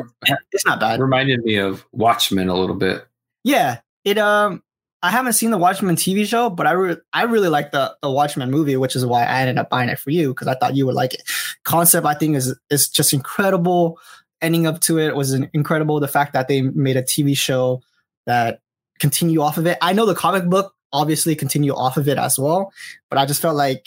[0.53, 1.01] it's not bad.
[1.01, 3.07] Reminded me of Watchmen a little bit.
[3.44, 4.62] Yeah, it um
[5.03, 8.11] I haven't seen the Watchmen TV show, but I re- I really like the the
[8.11, 10.75] Watchmen movie, which is why I ended up buying it for you because I thought
[10.75, 11.23] you would like it.
[11.65, 13.99] Concept I think is is just incredible.
[14.41, 16.01] Ending up to it was incredible.
[16.01, 17.81] The fact that they made a TV show
[18.27, 18.61] that
[18.99, 19.79] continue off of it.
[19.81, 22.73] I know the comic book obviously continue off of it as well,
[23.11, 23.87] but I just felt like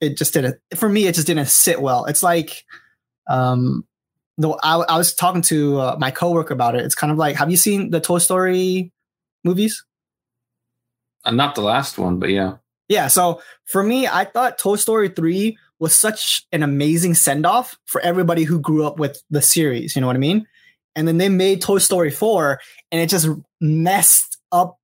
[0.00, 0.58] it just didn't.
[0.76, 2.04] For me, it just didn't sit well.
[2.04, 2.64] It's like,
[3.28, 3.86] um,
[4.36, 6.84] though I, I was talking to uh, my coworker about it.
[6.84, 8.92] It's kind of like, have you seen the Toy Story
[9.44, 9.84] movies?
[11.24, 12.56] Uh, not the last one, but yeah.
[12.88, 13.08] Yeah.
[13.08, 18.00] So for me, I thought Toy Story 3 was such an amazing send off for
[18.00, 19.96] everybody who grew up with the series.
[19.96, 20.46] You know what I mean?
[20.94, 23.28] and then they made Toy Story 4 and it just
[23.60, 24.78] messed up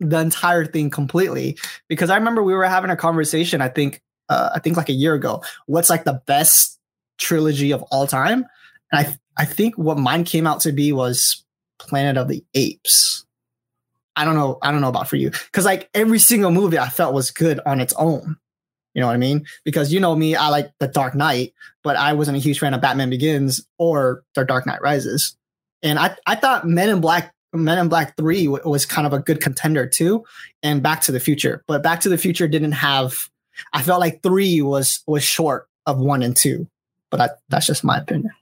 [0.00, 1.56] the entire thing completely
[1.88, 4.94] because I remember we were having a conversation I think uh, I think like a
[4.94, 6.78] year ago what's like the best
[7.18, 8.44] trilogy of all time
[8.92, 11.44] and I I think what mine came out to be was
[11.78, 13.23] Planet of the Apes
[14.16, 16.88] I don't know I don't know about for you cuz like every single movie I
[16.88, 18.36] felt was good on its own
[18.94, 19.44] you know what I mean?
[19.64, 22.74] Because you know me, I like The Dark Knight, but I wasn't a huge fan
[22.74, 25.36] of Batman Begins or The Dark Knight Rises.
[25.82, 29.12] And I, I thought Men in Black Men in Black 3 w- was kind of
[29.12, 30.24] a good contender too,
[30.62, 31.62] and Back to the Future.
[31.68, 33.28] But Back to the Future didn't have
[33.72, 36.66] I felt like 3 was was short of 1 and 2.
[37.10, 38.32] But that's just my opinion.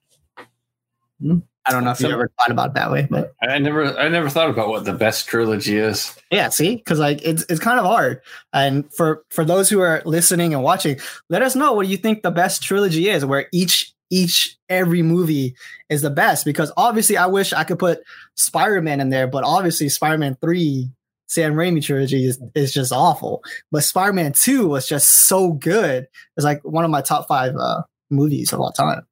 [1.20, 1.38] Hmm.
[1.64, 3.96] I don't know if you So- ever thought about it that way, but I never
[3.96, 6.14] I never thought about what the best trilogy is.
[6.30, 8.20] Yeah, see, because like it's it's kind of hard.
[8.52, 10.98] And for for those who are listening and watching,
[11.28, 15.54] let us know what you think the best trilogy is, where each each every movie
[15.88, 16.44] is the best.
[16.44, 18.00] Because obviously, I wish I could put
[18.34, 20.90] Spider Man in there, but obviously, Spider Man Three,
[21.28, 23.42] Sam Raimi trilogy is is just awful.
[23.70, 26.08] But Spider Man Two was just so good.
[26.36, 29.06] It's like one of my top five uh, movies of all time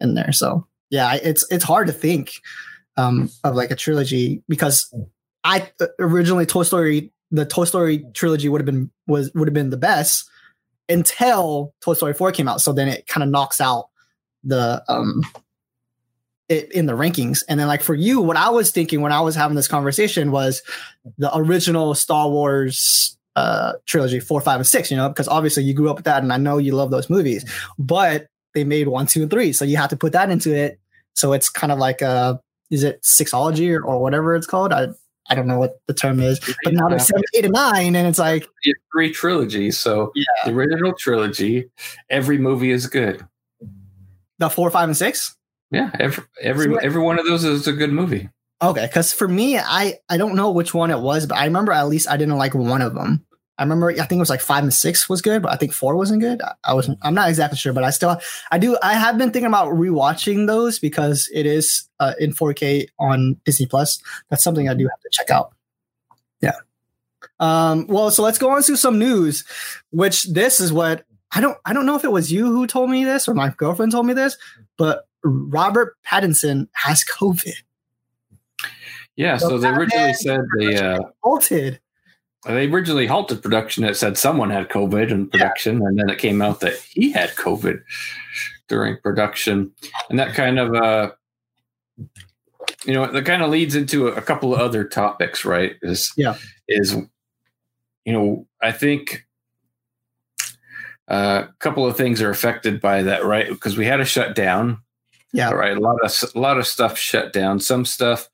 [0.00, 0.32] in there.
[0.32, 2.34] So yeah, it's it's hard to think
[2.98, 4.94] um, of like a trilogy because
[5.42, 9.54] I uh, originally Toy Story, the Toy Story trilogy would have been was would have
[9.54, 10.28] been the best
[10.90, 12.60] until Toy Story Four came out.
[12.60, 13.88] So then it kind of knocks out
[14.44, 15.22] the um
[16.50, 17.42] it in the rankings.
[17.48, 20.30] And then like for you, what I was thinking when I was having this conversation
[20.30, 20.60] was
[21.16, 24.90] the original Star Wars uh trilogy four, five, and six.
[24.90, 27.08] You know, because obviously you grew up with that, and I know you love those
[27.08, 30.54] movies, but they made one, two, and three, so you have to put that into
[30.54, 30.78] it.
[31.14, 34.72] So it's kind of like a is it sixology or, or whatever it's called?
[34.72, 34.88] I
[35.30, 38.08] I don't know what the term is, but now there's seven, eight, and nine, and
[38.08, 40.24] it's like have three trilogies, so Yeah.
[40.44, 41.70] the original trilogy,
[42.10, 43.24] every movie is good.
[44.38, 45.36] the four, five, and six.
[45.70, 48.28] Yeah, every every So- every one of those is a good movie.
[48.60, 51.72] Okay, because for me, I I don't know which one it was, but I remember
[51.72, 53.24] at least I didn't like one of them.
[53.62, 55.72] I remember I think it was like five and six was good, but I think
[55.72, 56.42] four wasn't good.
[56.42, 56.98] I, I wasn't.
[57.02, 58.20] I'm not exactly sure, but I still
[58.50, 58.76] I do.
[58.82, 63.66] I have been thinking about rewatching those because it is uh, in 4K on Disney
[63.66, 64.02] Plus.
[64.30, 65.54] That's something I do have to check out.
[66.40, 66.56] Yeah.
[67.38, 67.86] Um.
[67.86, 69.44] Well, so let's go on to some news.
[69.90, 71.56] Which this is what I don't.
[71.64, 74.06] I don't know if it was you who told me this or my girlfriend told
[74.06, 74.36] me this,
[74.76, 77.54] but Robert Pattinson has COVID.
[79.14, 81.78] Yeah, so they originally said they uh, halted.
[82.44, 83.84] They originally halted production.
[83.84, 87.30] It said someone had COVID in production, and then it came out that he had
[87.30, 87.82] COVID
[88.68, 89.72] during production,
[90.10, 91.12] and that kind of uh,
[92.84, 95.76] you know that kind of leads into a, a couple of other topics, right?
[95.82, 96.36] Is Yeah.
[96.68, 96.96] is
[98.04, 99.24] you know I think
[101.08, 103.48] uh, a couple of things are affected by that, right?
[103.48, 104.78] Because we had a shutdown,
[105.32, 105.50] Yeah.
[105.50, 105.76] Right.
[105.76, 107.60] A lot of a lot of stuff shut down.
[107.60, 108.28] Some stuff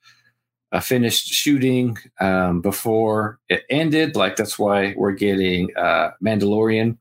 [0.73, 4.17] uh, finished shooting um, before it ended.
[4.17, 6.99] Like that's why we're getting uh, Mandalorian.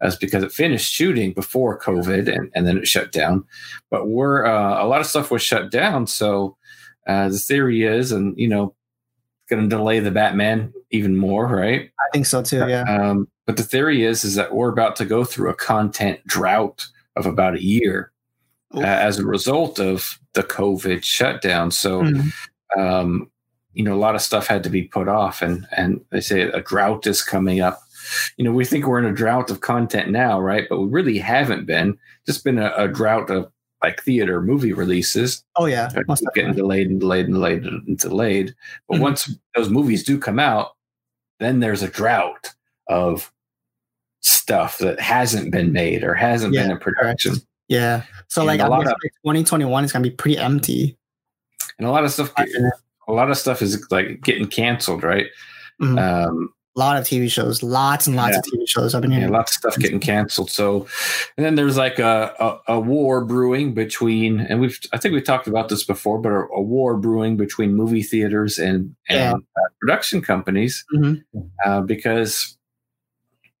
[0.00, 3.44] That's because it finished shooting before COVID and, and then it shut down.
[3.90, 6.06] But we're uh, a lot of stuff was shut down.
[6.06, 6.56] So
[7.06, 8.74] uh, the theory is, and you know,
[9.50, 11.90] going to delay the Batman even more, right?
[11.98, 12.66] I think so too.
[12.68, 12.82] Yeah.
[12.82, 16.86] Um, but the theory is is that we're about to go through a content drought
[17.16, 18.12] of about a year
[18.74, 21.72] uh, as a result of the COVID shutdown.
[21.72, 22.32] So, Mhm.
[22.76, 23.30] Um,
[23.72, 26.42] you know, a lot of stuff had to be put off, and and they say
[26.42, 27.80] a drought is coming up.
[28.36, 30.66] You know, we think we're in a drought of content now, right?
[30.68, 31.98] But we really haven't been.
[32.26, 33.50] Just been a, a drought of
[33.82, 35.88] like theater movie releases Oh yeah.
[35.90, 38.54] keep getting delayed and delayed and delayed and delayed.
[38.88, 39.00] But Mhm.
[39.00, 40.72] once those movies do come out,
[41.38, 42.52] then there's a drought
[42.88, 43.32] of
[44.20, 47.36] stuff that hasn't been made or hasn't been in production.
[47.68, 48.02] Yeah.
[48.28, 50.98] So And like a I lot guess of- like 2021 is gonna be pretty empty.
[51.80, 52.30] And a lot of stuff
[53.08, 55.26] a lot of stuff is like getting canceled, right?
[55.80, 55.98] Mhm.
[56.28, 58.38] Um a lot of TV shows, lots and lots Yeah.
[58.38, 58.94] of TV shows.
[58.94, 59.32] I've been yeah, hearing.
[59.32, 60.50] lots of stuff getting canceled.
[60.52, 60.86] So,
[61.36, 62.32] and then there's like a,
[62.68, 66.30] a, a war brewing between, and we've, I think we talked about this before, but
[66.30, 69.32] a, a war brewing between movie theaters and, and Yeah.
[69.32, 71.24] uh, production companies Mhm.
[71.66, 72.56] uh, because,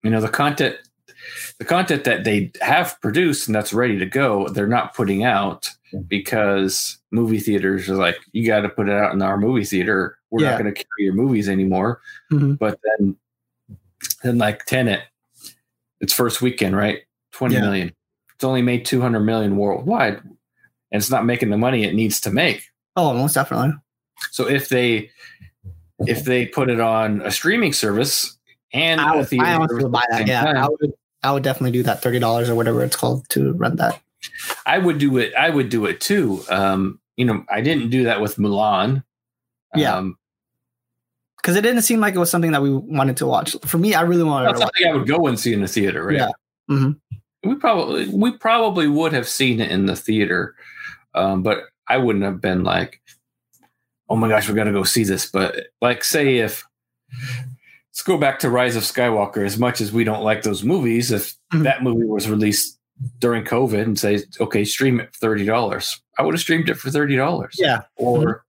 [0.04, 0.76] you know, the content,
[1.60, 5.68] the content that they have produced and that's ready to go, they're not putting out
[6.08, 10.16] because movie theaters are like, you got to put it out in our movie theater.
[10.30, 10.52] We're Yeah.
[10.52, 12.00] not going to carry your movies anymore
[12.32, 12.58] Mhm.
[12.58, 13.16] but then
[14.22, 15.02] then like Tenet,
[16.00, 17.00] its first weekend, right?
[17.32, 17.60] Twenty Yeah.
[17.62, 17.92] million.
[18.34, 20.32] It's only made two hundred million worldwide, and
[20.92, 22.62] it's not making the money it needs to make.
[22.96, 23.74] Oh, most definitely.
[24.30, 25.10] So if they
[26.06, 28.38] if they put it on a streaming service
[28.72, 30.26] and I a would, theater I would buy that.
[30.26, 30.92] Yeah, time, I would.
[31.22, 34.00] I would definitely do that thirty dollars or whatever it's called to rent that.
[34.66, 35.34] I would do it.
[35.34, 36.42] I would do it too.
[36.48, 39.04] Um, you know, I didn't do that with Mulan.
[39.74, 39.96] Yeah.
[39.96, 40.16] Um,
[41.36, 43.56] because it didn't seem like it was something that we wanted to watch.
[43.64, 44.72] For me, I really wanted that's to watch.
[44.76, 46.16] something I would go and see in the theater, right?
[46.16, 46.30] Yeah.
[46.70, 47.00] Mhm.
[47.44, 50.54] We probably we probably would have seen it in the theater,
[51.14, 53.00] um, but I wouldn't have been like,
[54.10, 56.62] "Oh my gosh, we're gonna go see this." But like, say if
[58.00, 59.44] let's go back to Rise of Skywalker.
[59.44, 61.64] As much as we don't like those movies, if Mhm.
[61.64, 62.78] that movie was released
[63.18, 66.76] during COVID and say, "Okay, stream it for thirty dollars," I would have streamed it
[66.78, 67.56] for thirty dollars.
[67.58, 67.82] Yeah.
[67.96, 68.44] Or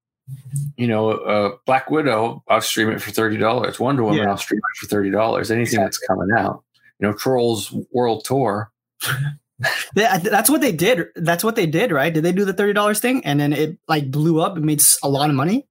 [0.78, 3.78] you know, uh, Black Widow, I'll stream it for thirty dollars.
[3.78, 4.30] Wonder Woman, Yeah.
[4.30, 5.52] I'll stream it for thirty dollars.
[5.52, 6.64] Anything that's coming out,
[7.00, 8.72] you know, Trolls World Tour.
[9.94, 11.08] That's what they did.
[11.18, 12.14] That's what they did, right?
[12.14, 14.82] Did they do the thirty dollars thing and then it like blew up and made
[15.04, 15.68] a lot of money?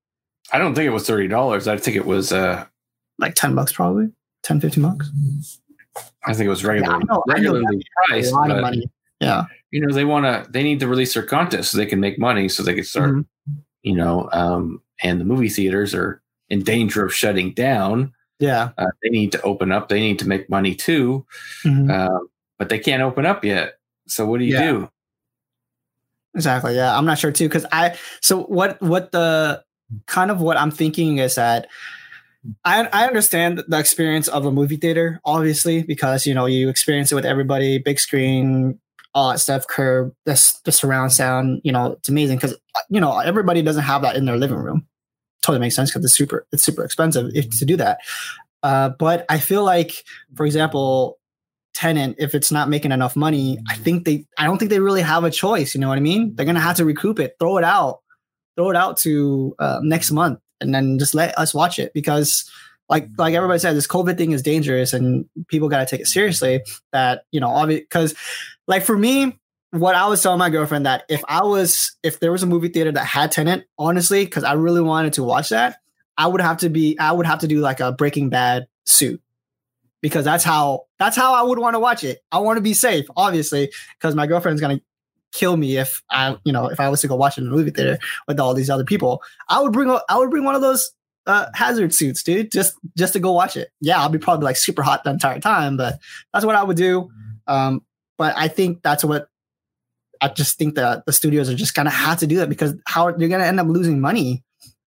[0.52, 1.66] I don't think it was thirty dollars.
[1.66, 2.30] I think it was.
[2.30, 2.66] Uh,
[3.20, 4.10] Like ten bucks, probably
[4.42, 5.10] 10, 15 bucks.
[6.24, 8.32] I think it was regularly, know regularly A priced.
[8.32, 8.90] lot of But money.
[9.20, 9.44] Yeah.
[9.70, 10.50] you know, they want to.
[10.50, 13.10] They need to release their content so they can make money, so they can start.
[13.10, 13.24] Mhm.
[13.82, 18.12] You know, um, and the movie theaters are in danger of shutting down.
[18.38, 18.70] Yeah.
[18.78, 19.88] Uh, they need to open up.
[19.90, 21.26] They need to make money too,
[21.64, 21.90] Mhm.
[21.92, 22.28] um,
[22.58, 23.74] but they can't open up yet.
[24.08, 24.70] So what do you Yeah.
[24.72, 24.90] do?
[26.34, 26.76] Exactly.
[26.76, 27.96] Yeah, I'm not sure too because I.
[28.22, 28.80] So what?
[28.80, 29.62] What the
[30.06, 31.66] kind of what I'm thinking is that
[32.64, 37.12] I I understand the experience of a movie theater, obviously, because you know you experience
[37.12, 38.78] it with everybody, big screen,
[39.14, 40.32] all that stuff, curb, the
[40.64, 41.60] the surround sound.
[41.64, 42.56] You know, it's amazing because
[42.88, 44.86] you know everybody doesn't have that in their living room.
[45.42, 47.98] Totally makes sense because it's super it's super expensive if, to do that.
[48.62, 50.04] Uh, but I feel like,
[50.36, 51.18] for example,
[51.72, 55.02] Tenet if it's not making enough money i think they i don't think they really
[55.02, 57.58] have a choice you know what i mean they're gonna have to recoup it throw
[57.58, 58.00] it out
[58.56, 62.50] throw it out to uh, next month and then just let us watch it because
[62.88, 66.06] like like everybody said this covid thing is dangerous and people got to take it
[66.06, 66.60] seriously
[66.92, 68.14] that you know obviously because
[68.66, 69.38] like for me
[69.70, 72.68] what i was telling my girlfriend that if i was if there was a movie
[72.68, 75.78] theater that had Tenet honestly because i really wanted to watch that
[76.18, 79.22] i would have to be i would have to do like a breaking bad suit
[80.02, 82.22] because that's how that's how I would want to watch it.
[82.32, 84.80] I want to be safe, obviously, because my girlfriend's gonna
[85.32, 87.50] kill me if I, you know, if I was to go watch it in a
[87.50, 89.22] movie theater with all these other people.
[89.48, 90.92] I would bring I would bring one of those
[91.26, 93.70] uh, hazard suits, dude, just just to go watch it.
[93.80, 95.98] Yeah, I'll be probably like super hot the entire time, but
[96.32, 97.10] that's what I would do.
[97.46, 97.82] Um,
[98.18, 99.28] but I think that's what
[100.20, 103.08] I just think that the studios are just gonna have to do that because how
[103.16, 104.44] you're gonna end up losing money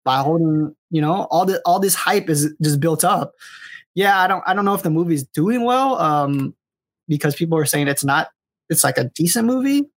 [0.05, 3.33] by holding, you know, all the all this hype is just built up
[3.95, 6.55] yeah, I don't I don't know if the movie's doing well um
[7.07, 8.29] because people are saying it's not
[8.69, 9.89] it's like a decent movie.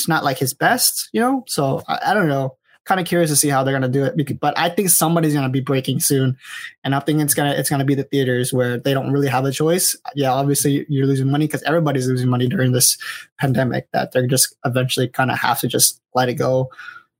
[0.00, 1.44] It's not like his best, you know?
[1.46, 2.56] So I, I don't know.
[2.86, 4.40] Kind of curious to see how they're gonna do it.
[4.40, 6.38] But I think somebody's gonna be breaking soon.
[6.82, 9.44] And I think it's gonna it's gonna be the theaters where they don't really have
[9.44, 9.94] a choice.
[10.14, 12.96] Yeah, obviously you're losing money because everybody's losing money during this
[13.38, 16.70] pandemic that they're just eventually kind of have to just let it go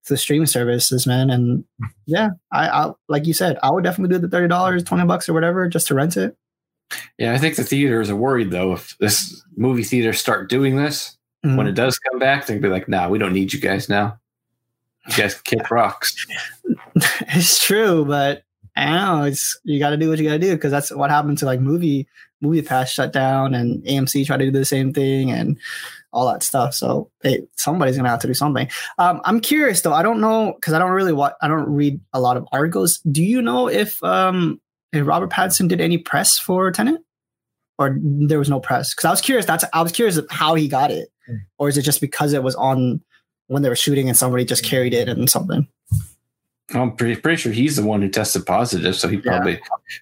[0.07, 1.29] to the streaming services, man.
[1.29, 1.65] And
[2.07, 5.29] yeah, I, I like you said, I would definitely do the thirty dollars, twenty bucks,
[5.29, 6.35] or whatever, just to rent it.
[7.19, 8.73] Yeah, I think the theaters are worried though.
[8.73, 11.69] If this movie theaters start doing this when Mhm.
[11.69, 14.19] it does come back, they'll be like, "Nah, we don't need you guys now.
[15.09, 16.15] You guys kick rocks."
[16.95, 18.43] it's true, but
[18.77, 19.25] I don't know.
[19.25, 21.47] It's you got to do what you got to do because that's what happened to
[21.47, 22.07] like movie
[22.41, 25.59] movie pass shut down and AMC tried to do the same thing and
[26.13, 26.75] all that stuff.
[26.75, 28.69] So hey, somebody's gonna have to do something.
[28.99, 29.93] Um, I'm curious though.
[29.93, 32.99] I don't know because I don't really what I don't read a lot of articles.
[33.11, 34.61] Do you know if um
[34.93, 37.01] if Robert Pattinson did any press for Tenet?
[37.79, 39.47] Or there was no press because I was curious.
[39.47, 41.10] That's I was curious how he got it,
[41.59, 43.01] or is it just because it was on
[43.49, 45.67] when they were shooting and somebody just carried it and something?
[46.73, 49.23] I'm pretty, pretty sure he's the one who tested positive, so he Yeah.
[49.23, 49.61] probably.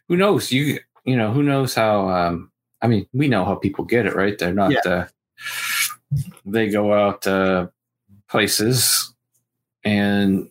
[0.09, 0.53] Who knows?
[0.53, 2.09] You you know who knows how?
[2.11, 2.51] Um,
[2.83, 4.39] I mean, we know how people get it, right?
[4.39, 4.73] They're not.
[4.73, 4.81] Yeah.
[4.85, 5.07] Uh,
[6.45, 7.69] they go out uh,
[8.29, 9.15] places,
[9.85, 10.51] and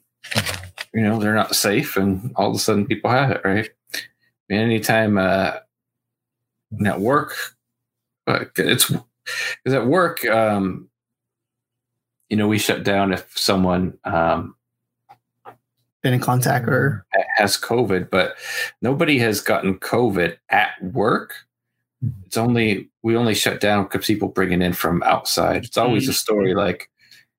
[0.94, 3.70] you know they're not safe, and all of a sudden people have it, right?
[4.50, 5.58] And anytime uh,
[6.86, 7.36] at work,
[8.26, 8.92] uh, it's
[9.64, 10.90] because at work, um,
[12.30, 13.98] you know, we shut down if someone.
[14.04, 14.56] Um,
[16.04, 18.36] Been in contact or has COVID, but
[18.82, 21.34] nobody has gotten COVID at work.
[22.26, 25.66] It's only we only shut down because people bringing in from outside.
[25.66, 26.90] It's always a story like,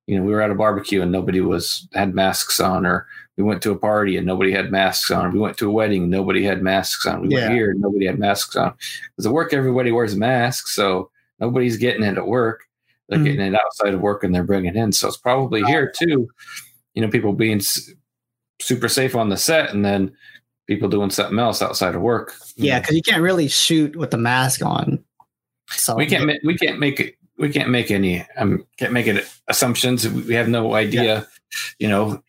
[0.06, 3.44] you know, we were at a barbecue and nobody was had masks on, or we
[3.44, 5.30] went to a party and nobody had masks on.
[5.32, 7.20] We went to a wedding and nobody had masks on.
[7.22, 7.48] We Yeah.
[7.48, 8.74] were here and nobody had masks on.
[9.14, 12.64] Because at work, everybody wears a mask, so nobody's getting it at work.
[13.08, 13.24] They're Mhm.
[13.24, 14.92] getting it outside of work and they're bringing it in.
[14.92, 16.28] So it's probably here too.
[16.94, 17.90] You know, people being s-
[18.60, 20.12] super safe on the set and then
[20.66, 22.34] people doing something else outside of work.
[22.56, 25.02] Yeah, because you can't really shoot with the mask on.
[25.70, 29.06] So we can't ma- we can't make it we can't make any um can't make
[29.06, 30.06] it assumptions.
[30.08, 31.26] We have no idea.
[31.78, 32.22] You know,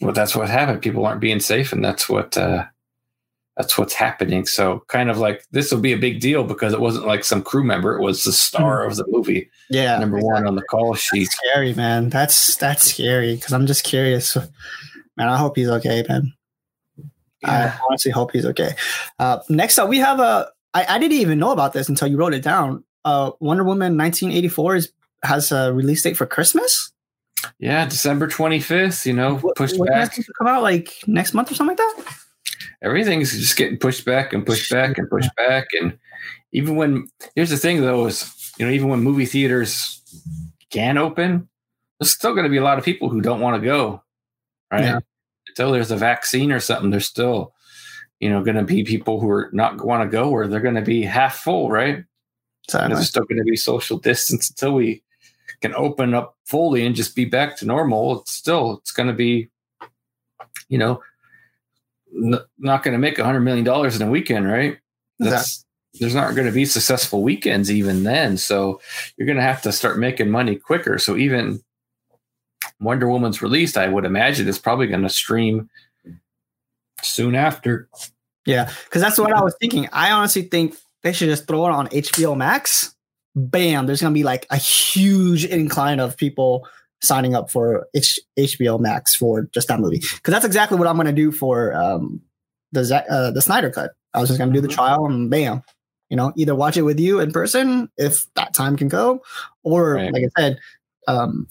[0.00, 0.82] well, that's what happened.
[0.82, 2.64] People aren't being safe, and that's what uh,
[3.56, 4.46] that's what's happening.
[4.46, 7.42] So, kind of like this will be a big deal because it wasn't like some
[7.42, 10.94] crew member; it was the star of the movie, Yeah, number one on the call
[10.94, 11.24] sheet.
[11.24, 12.08] That's scary, man.
[12.10, 14.36] That's that's scary because I'm just curious.
[15.16, 16.32] Man, I hope he's okay, man.
[17.42, 17.74] Yeah.
[17.78, 18.74] I honestly hope he's okay.
[19.18, 20.48] Uh, next up, we have a.
[20.72, 22.84] I, I didn't even know about this until you wrote it down.
[23.04, 24.92] Uh, Wonder Woman 1984 is
[25.24, 26.92] has a release date for Christmas.
[27.58, 29.06] Yeah, December twenty fifth.
[29.06, 29.96] You know, What- pushed when back.
[30.04, 32.14] that's supposed to come out like next month or something like that.
[32.82, 35.68] Everything's just getting pushed back and pushed back and pushed back.
[35.80, 35.98] And
[36.52, 40.00] even when here's the thing, though, is you know, even when movie theaters
[40.70, 41.48] can open,
[41.98, 44.02] there's still going to be a lot of people who don't want to go.
[44.70, 44.84] Right.
[44.84, 45.00] Yeah.
[45.48, 47.54] Until there's a vaccine or something, there's still,
[48.20, 50.76] you know, going to be people who are not want to go, or they're going
[50.76, 52.04] to be half full, right?
[52.68, 55.02] So there's still going to be social distance until we
[55.60, 58.20] can open up fully and just be back to normal.
[58.20, 59.48] It's still it's going to be,
[60.68, 61.02] you know,
[62.14, 64.78] n- not going to make a hundred million dollars in a weekend, right?
[65.18, 68.36] That's there's not going to be successful weekends even then.
[68.36, 68.80] So
[69.16, 70.98] you're going to have to start making money quicker.
[70.98, 71.62] So even
[72.80, 75.68] Wonder Woman's released, I would imagine is probably going to stream
[77.02, 77.88] soon after.
[78.46, 79.88] Yeah, because that's what I was thinking.
[79.92, 82.94] I honestly think they should just throw it on HBO Max.
[83.36, 83.86] Bam!
[83.86, 86.66] There's gonna be like a huge incline of people
[87.02, 89.98] signing up for H- HBO Max for just that movie.
[89.98, 92.20] Because that's exactly what I'm gonna do for um,
[92.72, 93.92] the Za- uh, the Snyder Cut.
[94.14, 94.72] I was just gonna do the Mhm.
[94.74, 95.62] trial and bam,
[96.08, 99.22] you know, either watch it with you in person if that time can go,
[99.62, 100.12] or Right.
[100.12, 100.58] like I said,
[101.08, 101.48] um,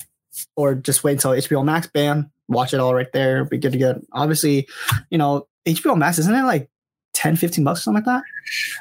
[0.55, 1.87] or just wait until HBO Max.
[1.87, 3.43] Bam, watch it all right there.
[3.45, 3.99] Be good to go.
[4.13, 4.67] Obviously,
[5.09, 6.69] you know, HBO Max isn't it like
[7.19, 8.23] 10, 15 bucks something like that?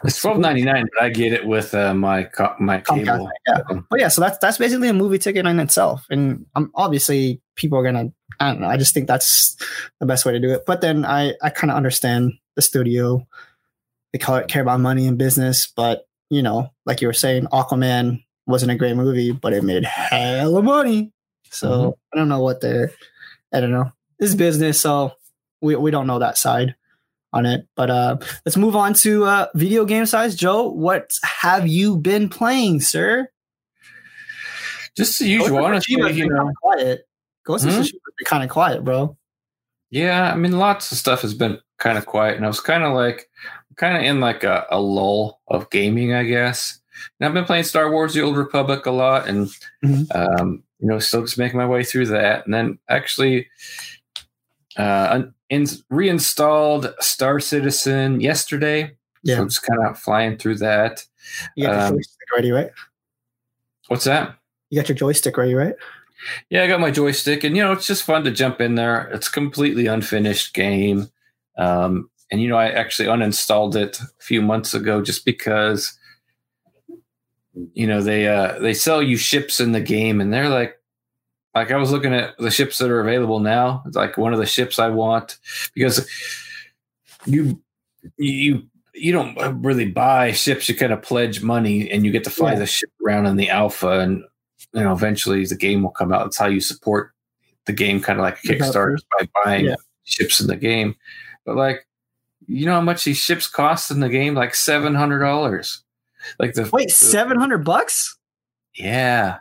[0.04, 3.28] It's twelve ninety nine, but I get it with uh, my co- my cable.
[3.46, 3.60] yeah.
[3.90, 7.78] But yeah, so that's that's basically a movie ticket in itself, and um, obviously people
[7.78, 8.12] are gonna.
[8.40, 8.68] I don't know.
[8.68, 9.56] I just think that's
[9.98, 10.62] the best way to do it.
[10.66, 13.26] But then I I kind of understand the studio.
[14.12, 17.44] They call it care about money and business, but you know, like you were saying,
[17.52, 21.12] Aquaman wasn't a great movie, but it made hell of money.
[21.50, 21.92] So Mhm.
[22.14, 22.92] I don't know what they're.
[23.52, 23.90] I don't know.
[24.18, 25.12] It's business, so
[25.60, 26.74] we we don't know that side
[27.32, 27.66] on it.
[27.76, 30.34] But uh let's move on to uh video game size.
[30.34, 33.28] Joe, what have you been playing, sir?
[34.96, 35.94] Just the usual, honestly.
[36.12, 37.06] You know, quiet.
[37.44, 37.76] Ghost of Hmm?
[37.80, 39.16] Tsushima's been kind of quiet, bro.
[39.90, 42.82] Yeah, I mean, lots of stuff has been kind of quiet, and I was kind
[42.84, 43.30] of like,
[43.76, 46.78] kind of in like a, a lull of gaming, I guess.
[47.18, 49.48] And I've been playing Star Wars: The Old Republic a lot, and
[49.84, 50.14] Mhm.
[50.14, 52.44] um, you know, still just making my way through that.
[52.44, 53.46] And then actually,
[54.76, 58.96] uh, in, reinstalled Star Citizen yesterday.
[59.22, 59.36] Yeah.
[59.36, 61.04] so I'm just kind of flying through that.
[61.56, 62.70] You got your Um, joystick ready, right?
[63.88, 64.36] What's that?
[64.70, 65.74] You got your joystick ready, right?
[66.50, 69.08] Yeah, I got my joystick, and you know, it's just fun to jump in there.
[69.12, 71.08] It's a completely unfinished game,
[71.56, 75.96] um, and you know, I actually uninstalled it a few months ago just because,
[77.72, 80.77] you know, they uh, they sell you ships in the game, and they're like,
[81.58, 83.82] like I was looking at the ships that are available now.
[83.86, 85.38] It's like one of the ships I want
[85.74, 86.08] because
[87.26, 87.60] you
[88.16, 88.62] you
[88.94, 90.68] you don't really buy ships.
[90.68, 92.58] You kind of pledge money, and you get to fly Yeah.
[92.60, 94.24] the ship around in the alpha, and
[94.72, 96.26] you know eventually the game will come out.
[96.26, 97.12] It's how you support
[97.66, 99.74] the game, kind of like a Kickstarter by buying Yeah.
[100.04, 100.94] ships in the game.
[101.44, 101.86] But like,
[102.46, 104.34] you know how much these ships cost in the game?
[104.34, 105.82] Like seven hundred dollars.
[106.38, 108.16] Like the Wait, seven hundred bucks?
[108.74, 109.38] yeah.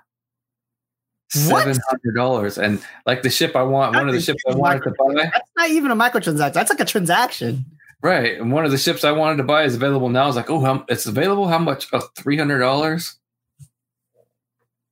[1.30, 4.84] Seven hundred dollars, and like the ship I want, one of the ships I wanted
[4.84, 6.54] to buy, That's not even a microtransaction.
[6.54, 7.66] That's like a transaction.
[8.02, 8.40] right?
[8.40, 10.24] And one of the ships I wanted to buy is available now.
[10.24, 11.48] I was like, oh, it's available.
[11.50, 11.88] How much?
[11.92, 13.16] Oh, three hundred dollars.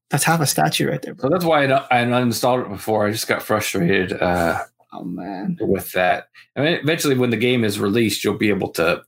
[0.10, 3.08] That's half a statue right there, So that's why I, I uninstalled it before.
[3.08, 5.58] I just got frustrated uh, Oh man.
[5.60, 6.30] with that.
[6.56, 9.04] I mean, eventually, when the game is released, you'll be able to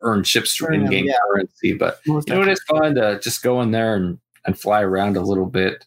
[0.00, 1.14] earn ships them, in-game yeah.
[1.26, 1.74] currency.
[1.74, 5.16] But you know, it is fun to just go in there and, and fly around
[5.16, 5.86] a little bit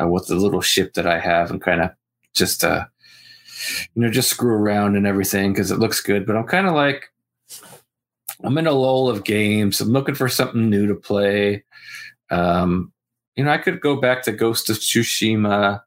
[0.00, 1.90] uh, with the little ship that I have and kind of
[2.34, 2.84] just, uh,
[3.94, 6.26] you know, just screw around and everything because it looks good.
[6.26, 7.10] But I'm kind of like,
[8.44, 9.80] I'm in a lull of games.
[9.80, 11.64] I'm looking for something new to play.
[12.30, 12.92] Um,
[13.36, 15.82] you know, I could go back to Ghost of Tsushima.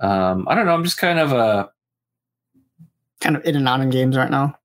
[0.00, 0.74] Um, I don't know.
[0.74, 1.70] I'm just kind of a,
[3.20, 4.56] kind of in and out in games right now.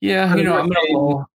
[0.00, 1.30] yeah, you know, I'm in a lull.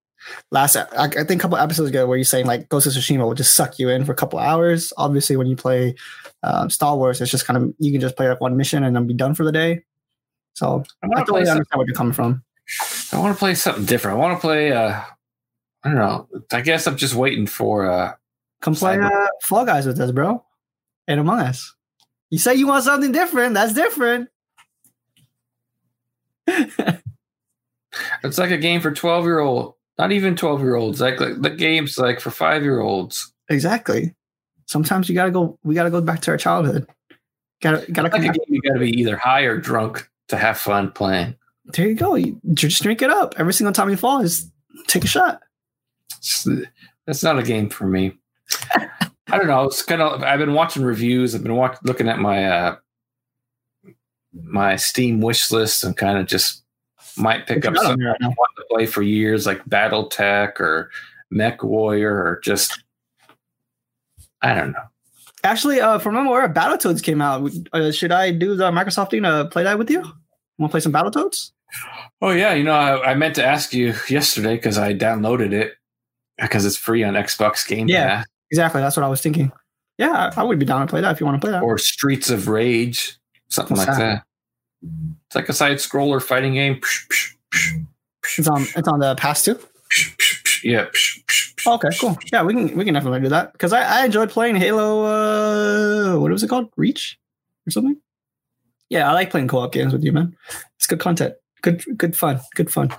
[0.51, 3.25] Last, I, I think a couple episodes ago, where you're saying like Ghost of Tsushima
[3.25, 4.93] will just suck you in for a couple hours.
[4.97, 5.95] Obviously, when you play
[6.43, 8.95] um, Star Wars, it's just kind of you can just play like one mission and
[8.95, 9.83] then be done for the day.
[10.55, 12.43] So I I totally understand where you're coming from.
[13.12, 14.16] I want to play something different.
[14.16, 14.73] I want to play.
[14.73, 15.01] Uh,
[15.85, 16.29] I don't know.
[16.53, 17.91] I guess I'm just waiting for.
[17.91, 18.14] Uh,
[18.61, 20.45] Come play uh, Fall Guys with us, bro.
[21.09, 21.75] And Among Us.
[22.31, 23.55] You say you want something different.
[23.55, 24.29] That's different.
[28.25, 31.01] It's like a game for twelve year old, not even twelve year olds.
[31.01, 33.32] Like, like the game's like for five year olds.
[33.49, 34.14] exactly.
[34.66, 35.59] Sometimes you gotta go.
[35.64, 36.86] We gotta go back to our childhood.
[37.61, 40.59] Gotta gotta Like a game you got to be either high or drunk to have
[40.59, 41.36] fun playing.
[41.66, 42.14] There you go.
[42.14, 44.22] You just drink it up every single time you fall.
[44.22, 44.51] Just
[44.88, 45.40] take a shot.
[47.07, 48.18] That's not a game for me.
[48.74, 49.64] I don't know.
[49.64, 50.22] It's kind of.
[50.22, 51.34] I've been watching reviews.
[51.34, 52.76] I've been watch, looking at my uh
[54.32, 56.62] my Steam wish list and kind of just
[57.17, 59.47] might pick up What you got on something right I want to play for years,
[59.47, 60.91] like BattleTech or
[61.31, 62.83] Mech Warrior, or just
[64.43, 64.83] I don't know.
[65.45, 67.51] Actually, uh, from I'm aware, Battletoads came out.
[67.73, 70.01] Uh, should I do the Microsoft thing to play that with you?
[70.59, 71.51] Want to play some Battletoads?
[72.21, 75.75] Oh yeah, you know, I, I meant to ask you yesterday because I downloaded it
[76.39, 77.93] because it's free on Xbox Game Pass.
[77.95, 78.25] Yeah.
[78.51, 78.83] Exactly.
[78.83, 79.51] That's what I was thinking.
[79.99, 81.63] Yeah, I I would be down to play that if you want to play that.
[81.63, 84.05] or Streets of Rage, something What's like that?
[84.17, 84.25] that.
[84.83, 86.80] It's like a side scroller fighting game.
[88.39, 88.62] It's on.
[88.76, 89.59] It's on the pass too.
[90.64, 90.87] Yeah.
[91.66, 92.18] Okay, cool.
[92.33, 95.05] Yeah, we can we can definitely do that because I, I enjoyed playing Halo.
[95.05, 96.70] Uh, what was it called?
[96.76, 97.18] Reach
[97.66, 97.97] or something?
[98.89, 100.37] Yeah, I like playing co-op games with you, man.
[100.76, 101.35] It's good content.
[101.62, 102.41] Good good fun.
[102.57, 102.91] Good fun.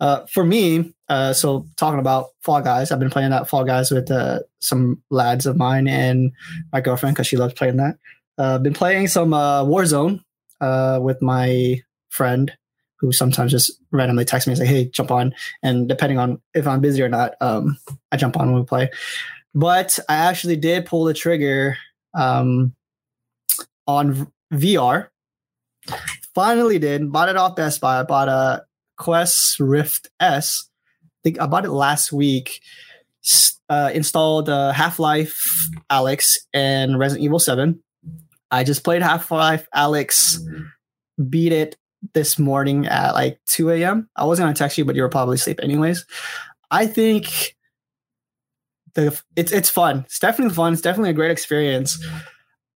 [0.00, 3.90] Uh, for me, uh, so talking about Fall Guys, I've been playing that Fall Guys
[3.90, 6.32] with uh, some lads of mine and
[6.72, 7.98] my girlfriend because she loves playing that.
[8.38, 10.22] Uh, been playing some uh, Warzone
[10.60, 11.80] uh, with my
[12.10, 12.52] friend
[12.98, 16.66] who sometimes just randomly texts me and say, "Hey, jump on." And depending on if
[16.66, 17.78] I'm busy or not, um,
[18.10, 18.90] I jump on when we play.
[19.54, 21.76] But I actually did pull the trigger
[22.14, 22.74] um,
[23.86, 25.08] on v- VR.
[26.34, 28.00] Finally, did bought it off Best Buy.
[28.00, 28.64] I bought a
[28.96, 30.68] Quest Rift S.
[31.04, 32.60] I think I bought it last week.
[33.68, 37.82] Uh, installed uh, Half Life Alyx and Resident Evil Seven.
[38.50, 40.38] I just played Half Life Alyx,
[41.28, 41.76] beat it
[42.14, 44.08] this morning at like 2 a.m.
[44.16, 46.04] I wasn't gonna text you, but you were probably asleep anyways.
[46.70, 47.56] I think
[48.94, 50.00] the it's it's fun.
[50.06, 50.72] It's definitely fun.
[50.72, 52.04] It's definitely a great experience.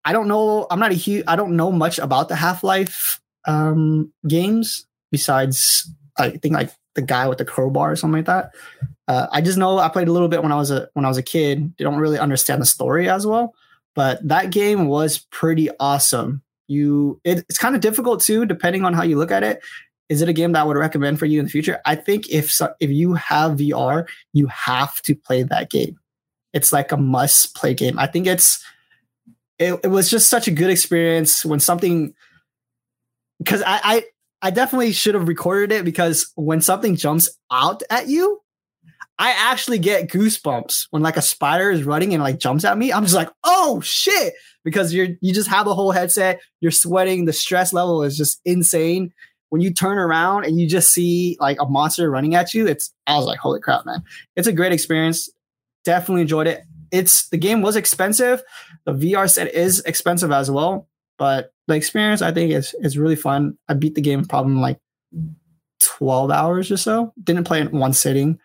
[0.04, 0.66] I don't know.
[0.70, 1.24] I'm not a huge.
[1.26, 7.02] I don't know much about the Half Life um, games besides I think like the
[7.02, 8.50] guy with the crowbar or something like that.
[9.08, 11.08] Uh, I just know I played a little bit when I was a when I
[11.08, 11.76] was a kid.
[11.76, 13.54] Don't really understand the story as well,
[13.97, 16.42] but that game was pretty awesome.
[16.68, 19.61] You, it, it's kind of difficult too, depending on how you look at it.
[20.09, 21.80] Is it a game that I would recommend for you in the future?
[21.84, 25.99] I think if so, if you have VR, you have to play that game.
[26.53, 27.99] It's like a must play game.
[27.99, 28.64] I think it's
[29.59, 32.14] it, it was just such a good experience when something
[33.38, 34.05] because I, I
[34.42, 38.40] I definitely should have recorded it because when something jumps out at you,
[39.18, 42.92] I actually get goosebumps when like a spider is running and like jumps at me.
[42.92, 47.24] I'm just like, oh shit, because you're you just have the whole headset, you're sweating,
[47.24, 49.12] the stress level is just insane.
[49.48, 52.92] When you turn around and you just see like a monster running at you, it's
[53.06, 54.02] I was like, holy crap, man.
[54.34, 55.30] It's a great experience.
[55.84, 56.62] Definitely enjoyed it.
[56.90, 58.42] It's the game was expensive.
[58.84, 63.16] The VR set is expensive as well, but the experience I think is is really
[63.16, 63.56] fun.
[63.66, 64.78] I beat the game probably like
[65.80, 67.14] 12 hours or so.
[67.22, 68.38] Didn't play it in one sitting,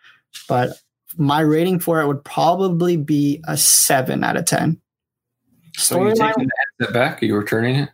[0.48, 0.78] but
[1.16, 4.80] my rating for it would probably be a seven out of ten.
[5.76, 7.22] So you taking the headset back?
[7.22, 7.88] Are you returning it?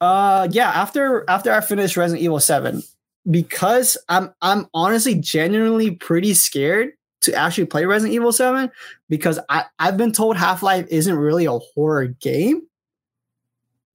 [0.00, 0.70] Uh, yeah.
[0.70, 2.82] After after I finished Resident Evil Seven,
[3.30, 6.92] because I'm I'm honestly genuinely pretty scared
[7.22, 8.70] to actually play Resident Evil Seven
[9.08, 12.62] because I I've been told Half Life isn't really a horror game,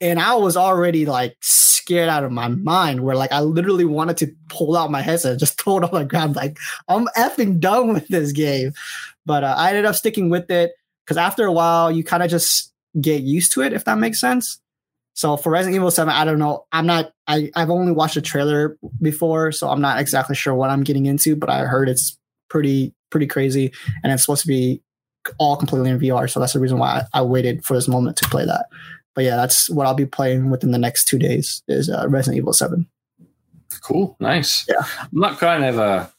[0.02, 1.38] and I was already like
[1.90, 3.02] scared out of my mind.
[3.02, 6.00] Where like I literally wanted to pull out my headset, and just throw it on
[6.00, 6.36] the ground.
[6.36, 8.74] Like I'm effing done with this game,
[9.26, 10.72] but uh, I ended up sticking with it
[11.06, 12.72] because after a while you kind of just
[13.02, 14.60] get used to it, if that makes sense.
[15.16, 16.66] So for Resident Evil 7, I don't know.
[16.72, 20.70] I'm not I, I've only watched the trailer before, so I'm not exactly sure what
[20.70, 22.18] I'm getting into, but I heard it's
[22.50, 23.74] pretty pretty crazy
[24.04, 24.82] and it's supposed to be
[25.40, 26.30] all completely in VR.
[26.30, 28.68] So that's the reason why I, I waited for this moment to play that.
[29.16, 32.38] But yeah, that's what I'll be playing within the next two days is uh, Resident
[32.38, 32.88] Evil 7.
[33.82, 34.66] Cool, nice.
[34.68, 34.84] Yeah.
[35.00, 36.12] I'm not kind of a.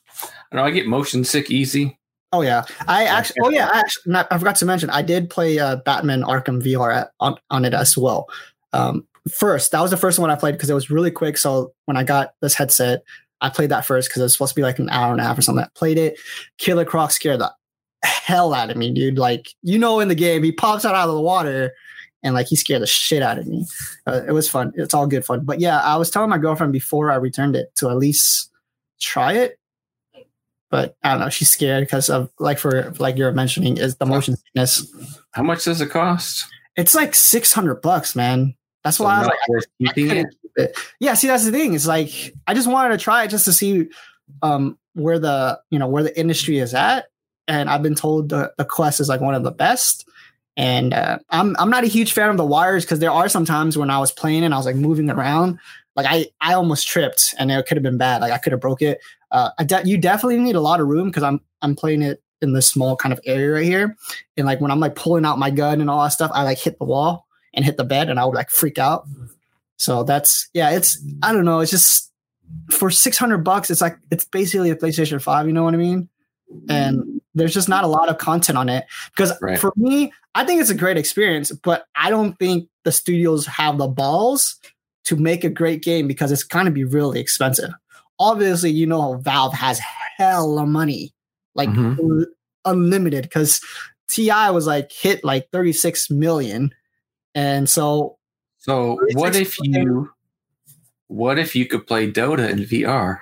[0.52, 1.98] I know I get motion sick easy.
[2.32, 3.38] Oh yeah, I actually.
[3.42, 4.12] Oh yeah, I actually.
[4.12, 4.88] Not, I forgot to mention.
[4.90, 8.28] I did play uh, Batman Arkham VR at, on on it as well.
[8.72, 11.36] Um, first, that was the first one I played because it was really quick.
[11.36, 13.02] So when I got this headset,
[13.40, 15.24] I played that first because it was supposed to be like an hour and a
[15.24, 15.64] half or something.
[15.64, 16.18] I played it.
[16.58, 17.52] Killer Croc scared the
[18.02, 19.18] hell out of me, dude.
[19.18, 21.72] Like you know, in the game, he pops out out of the water.
[22.22, 23.66] And like he scared the shit out of me.
[24.06, 24.72] Uh, it was fun.
[24.76, 25.44] It's all good fun.
[25.44, 28.50] But yeah, I was telling my girlfriend before I returned it to at least
[29.00, 29.58] try it
[30.70, 31.28] but I don't know.
[31.28, 34.86] She's scared because of like for like you're mentioning is the motion sickness.
[35.32, 36.46] How much does it cost?
[36.76, 38.54] It's like six hundred bucks, man.
[38.84, 39.38] That's So why I was like,
[39.96, 40.24] I
[40.56, 40.78] it.
[41.00, 41.74] yeah, see that's the thing.
[41.74, 43.88] It's like I just wanted to try it just to see
[44.42, 47.06] um where the you know where the industry is at.
[47.48, 50.08] And I've been told the, the Quest is like one of the best.
[50.56, 53.44] And uh, I'm I'm not a huge fan of the wires because there are some
[53.44, 55.58] times when I was playing and I was like moving around,
[55.96, 58.20] like I I almost tripped and it could have been bad.
[58.20, 58.98] Like I could have broke it.
[59.30, 62.52] Uh, de- you definitely need a lot of room because I'm I'm playing it in
[62.52, 63.96] this small kind of area right here,
[64.36, 66.58] and like when I'm like pulling out my gun and all that stuff, I like
[66.58, 69.06] hit the wall and hit the bed, and I would like freak out.
[69.76, 72.10] So that's yeah, it's I don't know, it's just
[72.70, 75.46] for six hundred bucks, it's like it's basically a PlayStation Five.
[75.46, 76.08] You know what I mean?
[76.68, 79.58] And there's just not a lot of content on it because Right.
[79.58, 83.78] for me, I think it's a great experience, but I don't think the studios have
[83.78, 84.56] the balls
[85.04, 87.70] to make a great game because it's going to be really expensive.
[88.18, 89.80] Obviously, you know Valve has
[90.18, 91.12] hell of money,
[91.54, 91.98] like Mhm.
[91.98, 92.26] un-
[92.64, 93.60] unlimited, because
[94.08, 96.72] TI was like hit like 36 million.
[97.34, 98.18] And so
[98.58, 99.86] So what if 36 million.
[99.86, 100.10] you
[101.06, 103.20] what if you could play Dota in VR?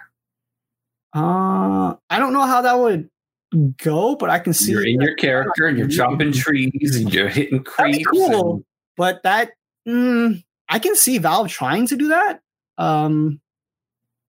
[1.15, 3.09] uh I don't know how that would
[3.83, 7.29] go, but I can see You're in your character and you're chopping trees and you're
[7.29, 8.07] hitting creeps.
[8.07, 8.55] cool.
[8.57, 8.65] and-
[8.97, 9.53] but that
[9.87, 12.41] mm, I can see Valve trying to do that.
[12.79, 13.41] Um,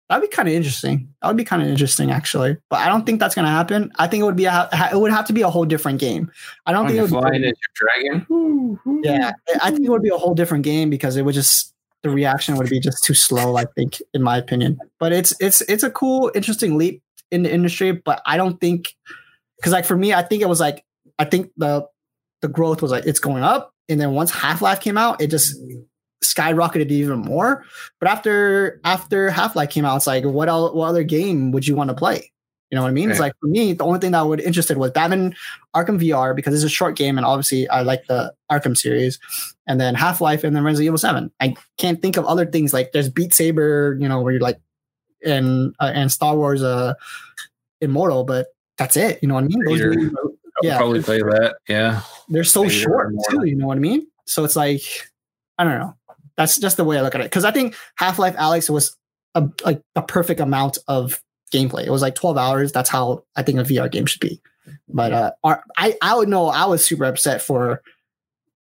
[0.08, 1.14] that'd be kind of interesting.
[1.22, 2.58] That would be kind of interesting, actually.
[2.70, 3.92] But I don't think that's gonna happen.
[3.98, 6.32] I think it would be a, it would have to be a whole different game.
[6.66, 7.22] I don't when think it would.
[7.22, 8.80] flying Be, dragon.
[9.04, 12.10] Yeah, I think it would be a whole different game because it would just the
[12.10, 13.58] reaction would be just too slow.
[13.58, 14.78] I think, in my opinion.
[15.00, 17.02] But it's it's it's a cool, interesting leap
[17.32, 17.92] in the industry.
[17.92, 18.96] But I don't think
[19.58, 20.86] because like for me, I think it was like
[21.18, 21.88] I think the
[22.42, 25.28] the growth was like it's going up, and then once Half Life came out, it
[25.28, 25.56] just
[26.24, 27.66] skyrocketed even more.
[28.00, 31.68] But after after Half Life came out, it's like what else, what other game would
[31.68, 32.32] you want to play?
[32.70, 33.10] You know what I mean?
[33.10, 35.36] It's like for me, the only thing that I would interested was Batman
[35.76, 39.20] Arkham VR because it's a short game, and obviously I like the Arkham series,
[39.66, 41.32] and then Half Life, and then Resident Evil Seven.
[41.40, 44.60] I can't think of other things like there's Beat Saber, you know, where you're like,
[45.26, 46.94] and uh, and Star Wars, uh,
[47.82, 48.48] Immortal, but
[48.78, 49.20] that's it.
[49.22, 49.64] You know what I mean?
[49.66, 49.96] Those Vader.
[49.96, 50.78] games are- I would Yeah.
[50.78, 51.56] probably play that.
[51.70, 52.02] Yeah.
[52.28, 53.46] they're so Vader short too.
[53.46, 54.06] You know what I mean?
[54.26, 54.82] So it's like
[55.58, 55.96] I don't know.
[56.38, 57.26] That's just the way I look at it.
[57.26, 58.96] Because I think Half Life Alyx was
[59.36, 61.22] a like a perfect amount of
[61.54, 61.86] gameplay.
[61.86, 62.72] It was like twelve hours.
[62.72, 64.42] That's how I think a VR game should be.
[64.88, 65.32] But uh,
[65.78, 67.82] I I would know I was super upset for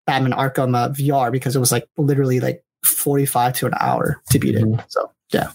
[0.07, 4.21] Batman Arkham uh, VR because it was like literally like forty five to an hour
[4.31, 4.63] to beat it.
[4.63, 4.81] Mm-hmm.
[4.87, 5.51] So yeah,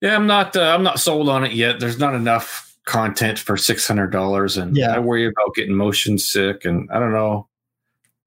[0.00, 0.56] Yeah, I'm not.
[0.56, 1.78] Uh, I'm not sold on it yet.
[1.80, 4.94] There's not enough content for six hundred dollars, and Yeah.
[4.94, 6.64] I worry about getting motion sick.
[6.64, 7.48] And I don't know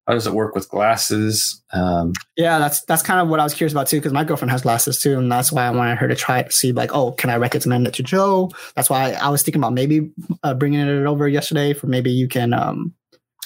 [0.07, 1.61] how does it work with glasses.
[1.73, 3.97] Um, yeah, that's that's kind of what I was curious about too.
[3.97, 6.45] Because my girlfriend has glasses too, and that's why I wanted her to try it
[6.45, 8.51] to see like, oh, can I recommend it to Joe?
[8.75, 10.11] That's why I was thinking about maybe
[10.43, 12.53] uh, bringing it over yesterday for maybe you can.
[12.53, 12.93] um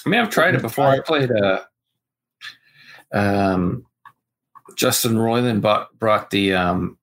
[0.06, 0.86] I mean, I've tried it before.
[0.86, 1.30] I played.
[1.32, 1.60] Uh,
[3.12, 3.84] um,
[4.76, 6.54] Justin Roiland bought brought the.
[6.54, 6.96] Um,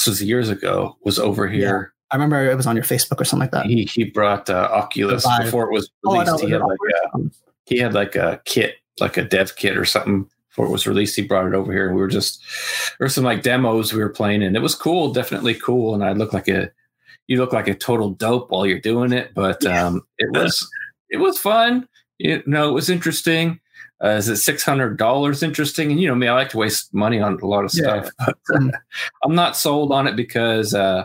[0.00, 0.96] this was years ago.
[1.04, 1.92] Was over here.
[2.10, 3.66] I remember it was on your Facebook or something like that.
[3.66, 6.42] He he brought uh, Oculus before it was Oh, released.
[6.42, 6.78] no, he had like
[7.14, 7.30] a,
[7.66, 11.14] he had like a kit, like a dev kit or something before it was released.
[11.16, 12.42] He brought it over here, and we were just
[12.98, 15.94] there were some like demos we were playing, and it was cool, definitely cool.
[15.94, 16.70] And I look like a
[17.28, 20.68] you look like a total dope while you're doing it, but um, it was
[21.10, 21.86] it was fun.
[22.18, 23.60] You know, it was interesting.
[24.02, 25.90] Uh, is it six hundred dollars interesting?
[25.90, 28.02] And you know me, I like to waste money on a lot of Yeah.
[28.02, 28.70] stuff, but Mm.
[29.24, 31.04] I'm not sold on it because uh,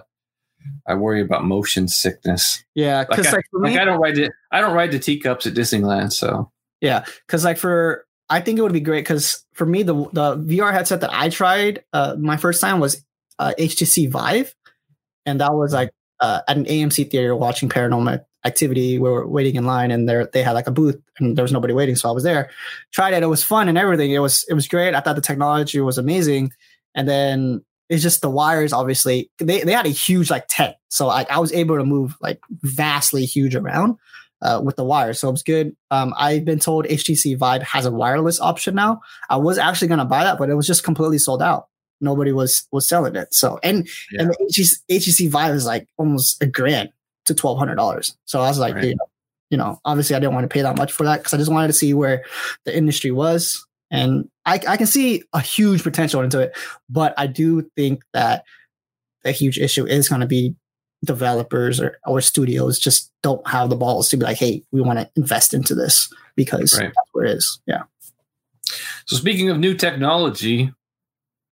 [0.87, 2.63] I worry about motion sickness.
[2.73, 4.31] Yeah, Like, because I, like, me, like I don't ride it.
[4.51, 6.13] I don't ride the teacups at Disneyland.
[6.13, 9.93] So Yeah, because like for I think it would be great because for me the
[10.13, 13.03] the VR headset that I tried uh, my first time was
[13.39, 14.55] uh, HTC Vive,
[15.25, 15.91] and that was like
[16.21, 18.99] uh, at an AMC theater watching Paranormal Activity.
[18.99, 21.51] We were waiting in line, and there they had like a booth, and there was
[21.51, 22.49] nobody waiting, so I was there.
[22.91, 24.11] Tried it; it was fun and everything.
[24.11, 24.93] It was it was great.
[24.93, 26.51] I thought the technology was amazing,
[26.93, 28.73] and then it's just the wires.
[28.73, 32.15] Obviously, they they had a huge like tent, so like I was able to move
[32.21, 33.97] like vastly huge around
[34.41, 35.75] uh, with the wires So it was good.
[35.91, 39.01] Um, I've been told HTC Vive has a wireless option now.
[39.29, 41.67] I was actually going to buy that, but it was just completely sold out.
[42.01, 43.33] Nobody was was selling it.
[43.33, 46.89] So and and the HTC, HTC Vive is like almost a grand
[47.25, 48.15] to twelve hundred dollars.
[48.25, 48.95] So I was like, Right.
[49.49, 51.51] you, know, obviously I didn't want to pay that much for that because I just
[51.51, 52.23] wanted to see where
[52.65, 56.57] the industry was, and I I can see a huge potential into it.
[56.89, 58.43] But I do think that
[59.23, 60.55] a huge issue is going to be
[61.03, 64.97] developers or, or studios just don't have the balls to be like, hey, we want
[64.99, 66.87] to invest into this because Right.
[66.87, 67.59] that's where it is.
[67.67, 67.83] Yeah.
[69.05, 70.73] so speaking of new technology,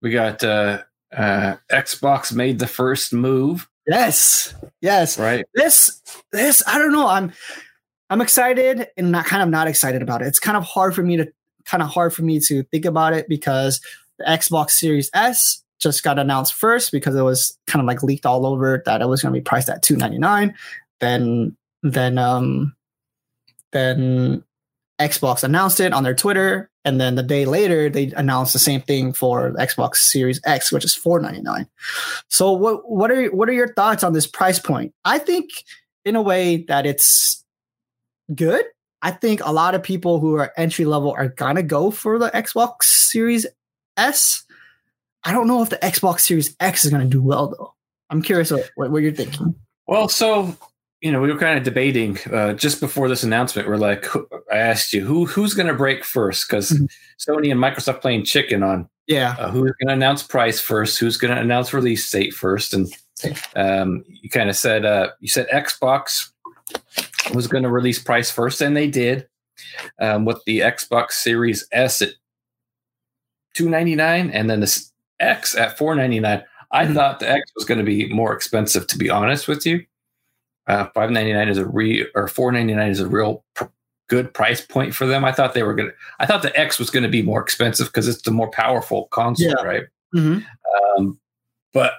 [0.01, 0.83] we got uh,
[1.15, 4.53] uh, Xbox made the first move, Yes.
[4.81, 5.17] Yes.
[5.17, 5.45] right?
[5.53, 7.07] This this I don't know.
[7.07, 7.31] I'm
[8.09, 10.27] I'm excited and not kind of not excited about it.
[10.27, 11.31] It's kind of hard for me to
[11.65, 13.81] kind of hard for me to think about it because
[14.17, 18.25] The Xbox Series S just got announced first because it was kind of like leaked
[18.25, 20.55] all over that it was going to be priced at 299
[20.99, 22.75] then then um
[23.71, 24.43] then
[24.99, 28.81] xbox announced it on their twitter and then the day later they announced the same
[28.81, 31.67] thing for xbox series x which is 499
[32.29, 35.49] so what what are what are your thoughts on this price point i think
[36.05, 37.43] in a way that it's
[38.33, 38.63] good
[39.01, 42.29] i think a lot of people who are entry level are gonna go for the
[42.31, 43.45] xbox series
[43.97, 44.45] s
[45.27, 47.73] I don't know if the Xbox Series X is to do well though.
[48.09, 49.55] I'm curious what, what, you're thinking.
[49.85, 50.55] Well, so
[51.01, 53.67] you know, we were kind of debating uh, just before this announcement.
[53.67, 54.05] We're like,
[54.51, 56.85] I asked you who who's going to break first because mm-hmm.
[57.19, 61.17] Sony and Microsoft playing chicken on yeah uh, who's going to announce price first, who's
[61.17, 62.91] going to announce release date first, and
[63.55, 66.29] um, you kind of said uh, you said Xbox
[67.33, 69.27] was going to release price first, and they did
[69.99, 72.09] um, with the Xbox Series S at
[73.53, 74.83] two ninety nine, and then the
[75.19, 76.43] X at four ninety nine.
[76.71, 76.95] I mm-hmm.
[76.95, 78.87] thought the X was going to be more expensive.
[78.87, 79.85] To be honest with you,
[80.67, 83.65] uh, five ninety nine is a re or four ninety nine is a real pr-
[84.07, 85.25] good price point for them.
[85.25, 85.95] I thought they were going to.
[86.19, 89.07] I thought the X was going to be more expensive because it's the more powerful
[89.11, 89.63] console, yeah.
[89.63, 89.83] right?
[90.15, 90.39] Mm-hmm.
[90.97, 91.19] Um,
[91.73, 91.93] but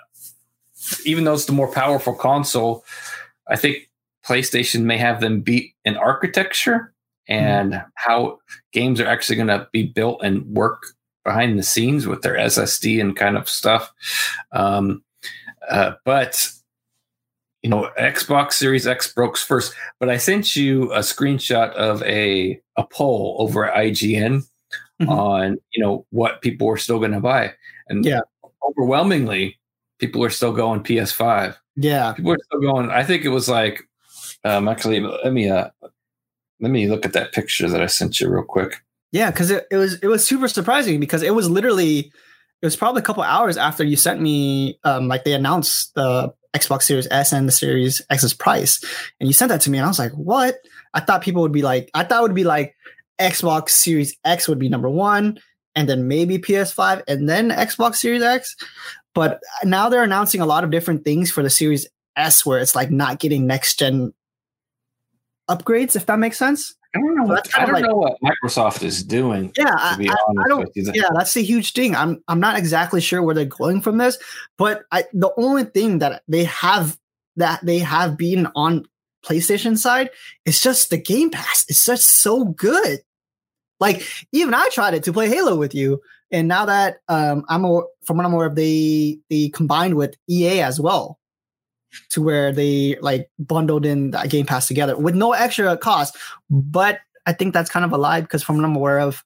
[1.05, 2.85] even though it's the more powerful console,
[3.49, 3.91] I think
[4.25, 6.93] PlayStation may have them beat in architecture
[7.27, 7.89] and mm-hmm.
[7.95, 8.39] how
[8.73, 10.83] games are actually going to be built and work
[11.25, 13.93] behind the scenes with their SSD and kind of stuff.
[14.53, 15.03] Um,
[15.69, 16.51] uh, but
[17.69, 19.75] you know, Xbox Series X broke first.
[20.01, 24.43] But I sent you a screenshot of a a poll over at IGN
[25.01, 25.09] mm-hmm.
[25.09, 27.53] on you know what people were still going to buy,
[27.89, 28.21] and yeah,
[28.67, 29.59] overwhelmingly,
[29.99, 31.57] people are still going PS5.
[31.77, 32.91] Yeah, people are still going.
[32.91, 33.83] I think it was like,
[34.45, 35.69] um, actually, let me uh,
[36.61, 38.83] let me look at that picture that I sent you real quick.
[39.13, 42.11] Yeah, because it, it was it was super surprising because it was literally
[42.63, 46.33] it was probably a couple hours after you sent me um like they announced the
[46.55, 48.83] Xbox Series S and the Series X's price,
[49.21, 50.57] and you sent that to me, and I was like, what?
[50.95, 52.75] I thought people would be like, I thought it would be like
[53.21, 55.39] Xbox Series X would be number one,
[55.75, 58.57] and then maybe PS5, and then Xbox Series X.
[59.15, 61.87] But now they're announcing a lot of different things for the Series
[62.17, 64.13] S, where it's like not getting next gen
[65.49, 66.75] upgrades, if that makes sense.
[66.95, 67.25] I don't know.
[67.25, 69.53] What, I don't like, know what Microsoft is doing.
[69.59, 70.71] Yeah, I, I, don't.
[70.75, 71.95] Yeah, that's the huge thing.
[71.95, 74.17] I'm I'm not exactly sure where they're going from this,
[74.57, 76.99] but I, the only thing that they have
[77.37, 78.87] that they have been on
[79.25, 80.11] PlayStation side
[80.47, 81.67] is just the Game Pass.
[81.69, 83.01] It's just so good.
[83.81, 87.63] Like even I tried it to play Halo with you, and now that um, I'm
[87.63, 91.18] more, from what I'm aware of, they they combined with EA as well
[92.11, 96.17] to where they like bundled in that Game Pass together with no extra cost.
[96.51, 99.25] But I think that's kind of a lie because from what I'm aware of,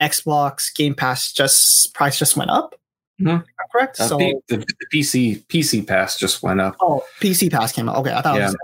[0.00, 2.74] Xbox Game Pass just price just went up.
[3.20, 3.44] Mm-hmm.
[3.72, 4.00] Correct.
[4.00, 6.76] Uh, so the, the, PC PC Pass just went up.
[6.80, 7.96] Oh, PC Pass came out.
[7.96, 8.42] Okay, I thought yeah.
[8.42, 8.56] it was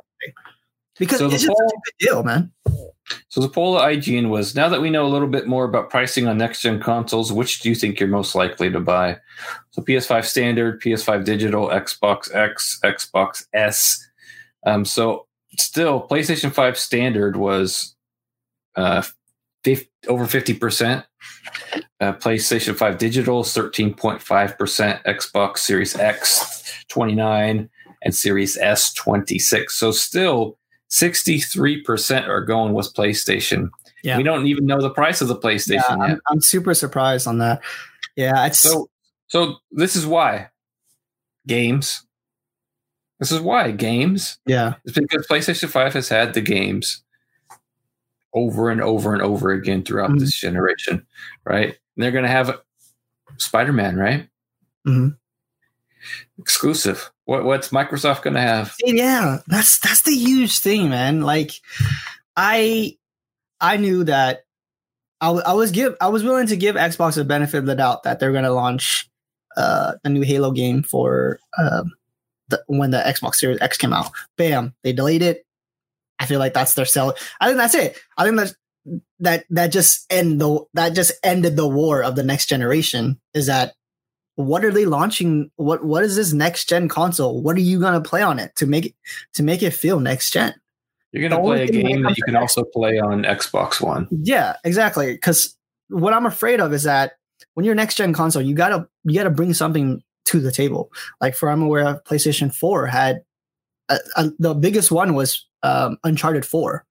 [0.98, 2.52] because so it's just whole, a good deal, man.
[3.28, 5.90] So the poll at IGN was now that we know a little bit more about
[5.90, 9.18] pricing on next gen consoles, which do you think you're most likely to buy?
[9.72, 14.06] So PS5 standard, PS5 digital, Xbox X, Xbox S.
[14.64, 15.26] Um, so
[15.58, 17.94] still, PlayStation 5 standard was
[18.76, 19.02] uh,
[19.64, 21.04] 50, over 50%.
[22.00, 27.68] Uh, PlayStation 5 digital 13.5%, Xbox Series X 29,
[28.02, 29.74] and Series S 26.
[29.74, 30.58] So still
[30.90, 33.70] 63% are going with PlayStation.
[34.02, 34.16] Yeah.
[34.16, 37.38] We don't even know the price of the PlayStation yeah, I'm, I'm, super surprised on
[37.38, 37.62] that.
[38.16, 38.90] Yeah, it's so
[39.28, 40.50] so this is why
[41.46, 42.04] games.
[43.18, 44.38] This is why games.
[44.46, 44.74] Yeah.
[44.84, 47.02] It's because PlayStation 5 has had the games
[48.34, 50.18] over and over and over again throughout mm-hmm.
[50.18, 51.06] this generation,
[51.44, 51.68] right?
[51.68, 52.60] And they're going to have
[53.38, 54.28] Spider-Man, right?
[54.86, 55.10] Mm-hmm.
[56.38, 57.10] Exclusive.
[57.26, 58.74] What what's Microsoft going to have?
[58.84, 61.22] Yeah, that's that's the huge thing, man.
[61.22, 61.52] Like,
[62.36, 62.98] I
[63.60, 64.44] I knew that
[65.20, 67.74] I, w- I was give I was willing to give Xbox the benefit of the
[67.74, 69.08] doubt that they're going to launch
[69.56, 71.84] uh, a new Halo game for uh,
[72.48, 74.10] the, when the Xbox Series X came out.
[74.36, 75.46] Bam, they delayed it.
[76.18, 77.16] I feel like that's their sell.
[77.40, 77.98] I think that's it.
[78.18, 78.54] I think that's
[79.20, 83.18] that that just end the that just ended the war of the next generation.
[83.32, 83.74] Is that
[84.36, 85.50] what are they launching?
[85.56, 87.42] What what is this next gen console?
[87.42, 88.94] What are you gonna play on it to make it
[89.34, 90.54] to make it feel next gen?
[91.12, 94.08] You're gonna play a game that you can also play on Xbox One.
[94.10, 95.12] Yeah, exactly.
[95.12, 95.56] Because
[95.88, 97.12] what I'm afraid of is that
[97.54, 100.90] when you're next gen console, you gotta you gotta bring something to the table.
[101.20, 103.22] Like for I'm aware, PlayStation Four had
[103.88, 106.84] a, a, the biggest one was um, Uncharted Four.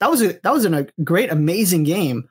[0.00, 2.28] That was a that was a great, amazing game.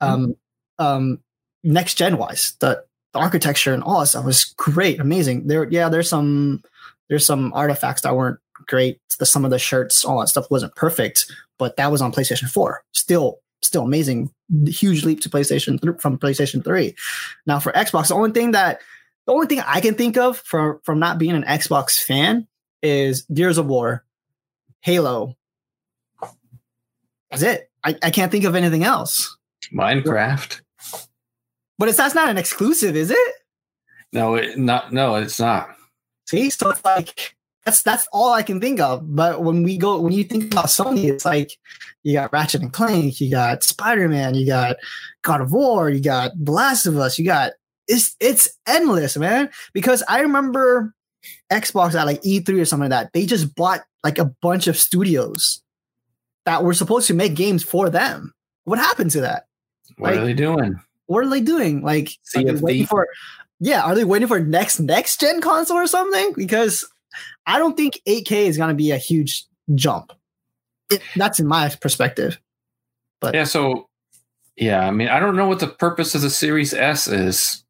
[0.00, 0.36] Um,
[0.78, 0.84] mm-hmm.
[0.84, 1.18] um,
[1.62, 2.82] next gen wise, the
[3.12, 5.46] the architecture and all that stuff was great, amazing.
[5.46, 6.62] There, yeah, there's some
[7.08, 9.00] there's some artifacts that weren't great.
[9.18, 12.48] The, some of the shirts, all that stuff wasn't perfect, but that was on PlayStation
[12.48, 12.82] 4.
[12.92, 14.30] Still, still amazing.
[14.66, 16.94] Huge leap to PlayStation th- from PlayStation 3.
[17.46, 18.80] Now for Xbox, the only thing that
[19.26, 22.46] the only thing I can think of from from not being an Xbox fan
[22.82, 24.04] is Gears of War,
[24.80, 25.36] Halo.
[27.30, 27.70] That's it.
[27.84, 29.36] I, I can't think of anything else.
[29.72, 30.60] Minecraft.
[31.80, 33.34] But it's that's not an exclusive, is it?
[34.12, 34.92] No, it, not.
[34.92, 35.70] No, it's not.
[36.28, 39.16] See, so it's like that's that's all I can think of.
[39.16, 41.52] But when we go, when you think about Sony, it's like
[42.02, 44.76] you got Ratchet and Clank, you got Spider Man, you got
[45.22, 47.52] God of War, you got The Last of Us, you got
[47.88, 49.48] it's it's endless, man.
[49.72, 50.94] Because I remember
[51.50, 53.12] Xbox at like E3 or something like that.
[53.14, 55.62] They just bought like a bunch of studios
[56.44, 58.34] that were supposed to make games for them.
[58.64, 59.44] What happened to that?
[59.96, 60.78] What Like- are they doing?
[61.10, 61.82] What are they doing?
[61.82, 63.08] Like, are they waiting for?
[63.58, 66.34] Yeah, are they waiting for next next gen console or something?
[66.36, 66.88] Because
[67.44, 69.44] I don't think 8K is going to be a huge
[69.74, 70.12] jump.
[70.88, 72.38] It, that's in my perspective.
[73.20, 73.42] But Yeah.
[73.42, 73.88] So,
[74.54, 74.86] yeah.
[74.86, 77.64] I mean, I don't know what the purpose of the Series S is.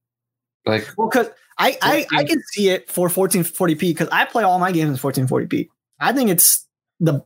[0.67, 4.59] Like, well, because I, I I can see it for 1440p because I play all
[4.59, 5.71] my games in 1440p.
[5.99, 6.67] I think it's
[7.01, 7.25] the,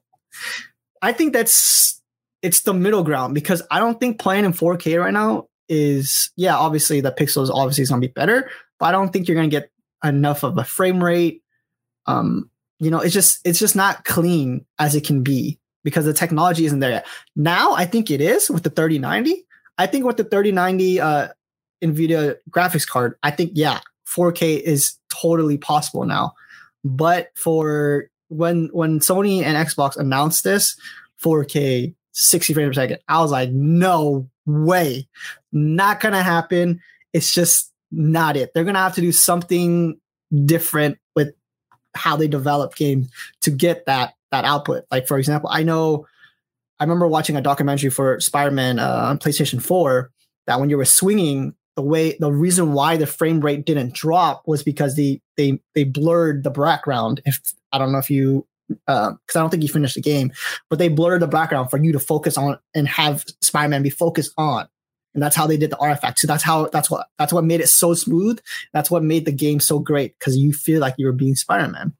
[1.03, 2.01] I think that's
[2.41, 6.57] it's the middle ground because I don't think playing in 4K right now is yeah
[6.57, 9.71] obviously the pixels obviously is gonna be better, but I don't think you're gonna get
[10.03, 11.43] enough of a frame rate.
[12.07, 16.13] Um, you know, it's just it's just not clean as it can be because the
[16.13, 17.07] technology isn't there yet.
[17.37, 19.45] Now I think it is with the 3090.
[19.79, 21.29] I think with the 3090 uh
[21.83, 26.35] NVIDIA graphics card, I think yeah, 4K is totally possible now.
[26.85, 30.77] But for when when Sony and Xbox announced this
[31.23, 35.09] 4K 60 frames per second, I was like, no way,
[35.53, 36.81] not gonna happen.
[37.13, 38.53] It's just not it.
[38.55, 39.99] They're gonna have to do something
[40.45, 41.35] different with
[41.95, 43.09] how they develop games
[43.43, 44.85] to get that that output.
[44.91, 46.07] Like for example, I know
[46.81, 50.11] I remember watching a documentary for Spider-Man uh, on PlayStation 4
[50.47, 54.43] that when you were swinging the way the reason why the frame rate didn't drop
[54.47, 57.41] was because they they they blurred the background if
[57.73, 58.47] i don't know if you
[58.89, 60.33] Um, because i don't think you finished the game
[60.71, 64.33] but they blurred the background for you to focus on and have spider-man be focused
[64.37, 64.69] on.
[65.15, 66.19] And that's how they did the artifact.
[66.19, 68.41] So that's how that's what that's what made it so smooth.
[68.73, 71.93] That's what made the game so great because you feel like you were being spider-man.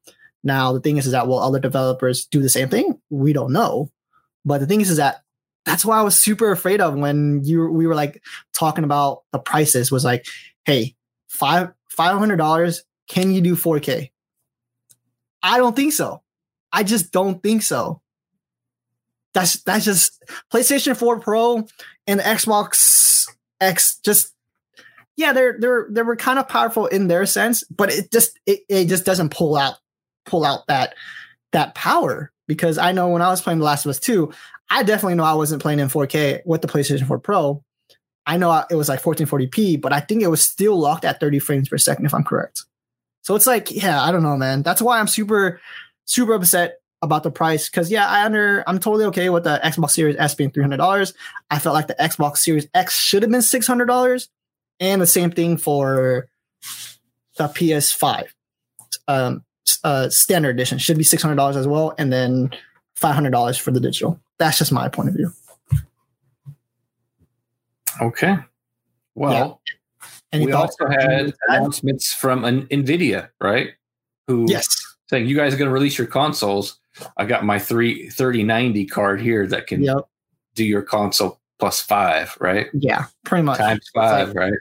[0.43, 2.99] Now the thing is, is that will other developers do the same thing?
[3.09, 3.89] We don't know.
[4.43, 5.23] But the thing is, is that
[5.65, 8.21] that's why I was super afraid of when you we were like
[8.53, 10.25] talking about the prices was like,
[10.65, 10.95] hey,
[11.29, 14.11] five five hundred dollars, can you do 4K?
[15.41, 16.21] I don't think so.
[16.71, 18.01] I just don't think so.
[19.33, 21.67] That's that's just PlayStation 4 Pro
[22.07, 23.27] and Xbox
[23.59, 24.33] X just
[25.17, 28.61] yeah, they're they're they were kind of powerful in their sense, but it just it,
[28.69, 29.75] it just doesn't pull out
[30.25, 30.95] pull out that
[31.51, 34.31] that power because I know when I was playing The Last of Us 2,
[34.69, 37.63] I definitely know I wasn't playing in 4K with the PlayStation 4 Pro.
[38.27, 41.39] I know it was like 1440p, but I think it was still locked at 30
[41.39, 42.63] frames per second, if I'm correct.
[43.21, 44.63] So it's like, yeah, I don't know, man.
[44.63, 45.61] That's why I'm super,
[46.05, 47.69] super upset about the price.
[47.69, 51.13] Cause yeah, I under, I'm totally okay with the Xbox Series S being $300.
[51.51, 54.27] I felt like the Xbox Series X should have been $600.
[54.79, 56.27] And the same thing for
[57.37, 58.25] the PS5.
[59.07, 59.43] Um,
[59.83, 61.93] uh, standard edition should be $600 as well.
[61.97, 62.51] And then
[62.99, 64.19] $500 for the digital.
[64.37, 65.31] That's just my point of view.
[68.01, 68.37] okay.
[69.15, 69.61] Well,
[70.33, 73.69] Any we also had announcements from an Nvidia, right?
[74.27, 74.67] Who Yes.
[75.09, 76.79] Saying you guys are going to release your consoles.
[77.17, 80.07] I got my three thirty ninety card here that can Yep.
[80.55, 82.67] do your console plus five, right?
[82.73, 83.05] Yeah.
[83.23, 83.57] Pretty much.
[83.57, 84.53] Times five, right?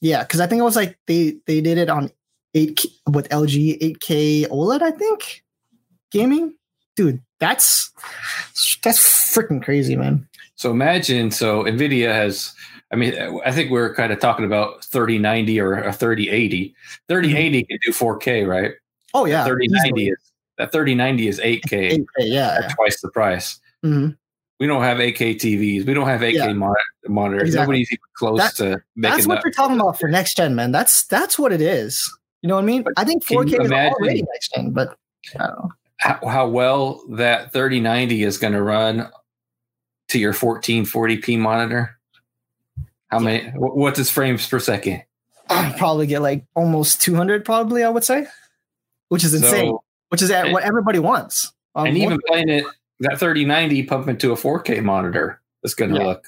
[0.00, 2.10] Yeah, because I think it was like they they did it on
[2.54, 4.82] eight K- with LG 8K OLED.
[4.82, 5.44] I think
[6.10, 6.54] gaming,
[6.96, 7.22] dude.
[7.38, 7.92] That's
[8.82, 10.26] that's freaking crazy, man.
[10.56, 12.54] So imagine, so NVIDIA has,
[12.90, 16.74] I mean, I think we're kind of talking about 3090 or a 3080.
[17.08, 17.66] 3080 mm-hmm.
[17.66, 18.72] can do 4K, right?
[19.16, 20.16] Oh yeah, 3090 is,
[20.58, 22.06] that 3090 is 8K, 8K.
[22.18, 23.58] Yeah, at twice the price.
[23.84, 24.16] Mhm.
[24.60, 25.86] We don't have 8K TVs.
[25.86, 26.52] We don't have 8K Yeah.
[26.52, 26.74] mon-
[27.08, 27.48] monitors.
[27.48, 27.62] Exactly.
[27.64, 30.72] Nobody's even close That- to making That's what you're talking about for next gen, man.
[30.72, 32.02] That's that's what it is.
[32.42, 32.82] You know what I mean?
[32.82, 34.96] But I think 4K is already next gen, but
[35.38, 35.70] I don't know.
[35.98, 39.10] how, how well that 3090 is going to run
[40.08, 41.98] to your 1440p monitor.
[43.08, 43.48] How many?
[43.50, 45.02] wh- What's its frames per second?
[45.48, 47.82] I'll probably get like almost 200, probably.
[47.84, 48.26] I would say,
[49.08, 49.70] which is insane.
[49.70, 51.52] So, which is at and- what everybody wants.
[51.74, 52.64] Um, and even playing it,
[53.00, 56.06] that 3090 pump into a 4K monitor, it's going to Yeah.
[56.06, 56.26] look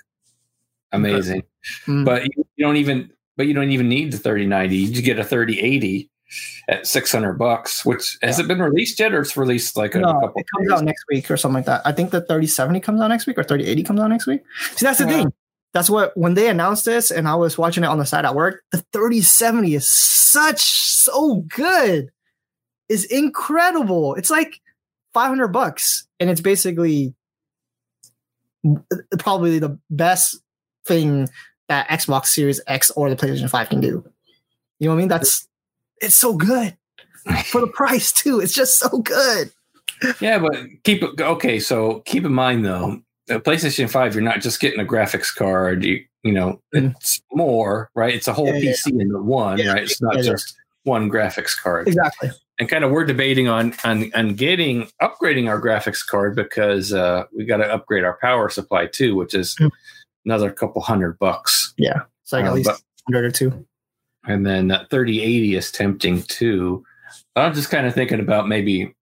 [0.92, 1.42] amazing.
[1.86, 2.04] Mhm.
[2.04, 4.76] But you, you don't even but you don't even need the 3090.
[4.76, 6.10] You get a 3080
[6.68, 10.08] at 600 bucks, which has it been released yet or it's released like a, No,
[10.08, 10.72] a couple it comes days?
[10.78, 11.82] out next week or something like that.
[11.84, 14.42] I think the 3070 comes out next week or 3080 comes out next week.
[14.74, 15.10] See, that's the Yeah.
[15.18, 15.32] thing.
[15.72, 18.34] That's what when they announced this and I was watching it on the side at
[18.34, 22.10] work, the 3070 is such so good.
[22.88, 24.14] Is incredible.
[24.14, 24.60] It's like
[25.14, 27.14] 500 bucks and it's basically
[29.18, 30.38] probably the best
[30.86, 31.28] thing
[31.68, 34.04] that Xbox Series X or the PlayStation 5 can do.
[34.78, 35.08] You know what I mean?
[35.08, 35.46] That's
[36.00, 36.76] it's so good.
[37.46, 38.40] For the price too.
[38.40, 39.50] It's just so good.
[40.20, 41.58] Yeah, but keep it okay.
[41.58, 45.84] So keep in mind though, the PlayStation Five, you're not just getting a graphics card.
[45.84, 46.94] You you know, Mhm.
[46.96, 48.14] it's more right.
[48.14, 49.82] It's a whole Yeah, yeah, PC in the one, Yeah, right?
[49.82, 50.30] It's not yeah, yeah.
[50.30, 51.88] just one graphics card.
[51.88, 52.30] Exactly.
[52.60, 57.24] And kind of we're debating on on on getting upgrading our graphics card because uh,
[57.36, 59.70] we got to upgrade our power supply too, which is Mhm.
[60.24, 61.72] another couple hundred bucks.
[61.76, 63.66] Yeah, it's like Uh, at least but- 100 or two.
[64.26, 66.84] and then that 3080 is tempting too.
[67.36, 68.92] I'm just kind of thinking about maybe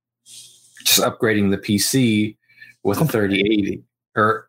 [0.84, 2.36] just upgrading the PC
[2.84, 3.82] with a 3080
[4.14, 4.48] or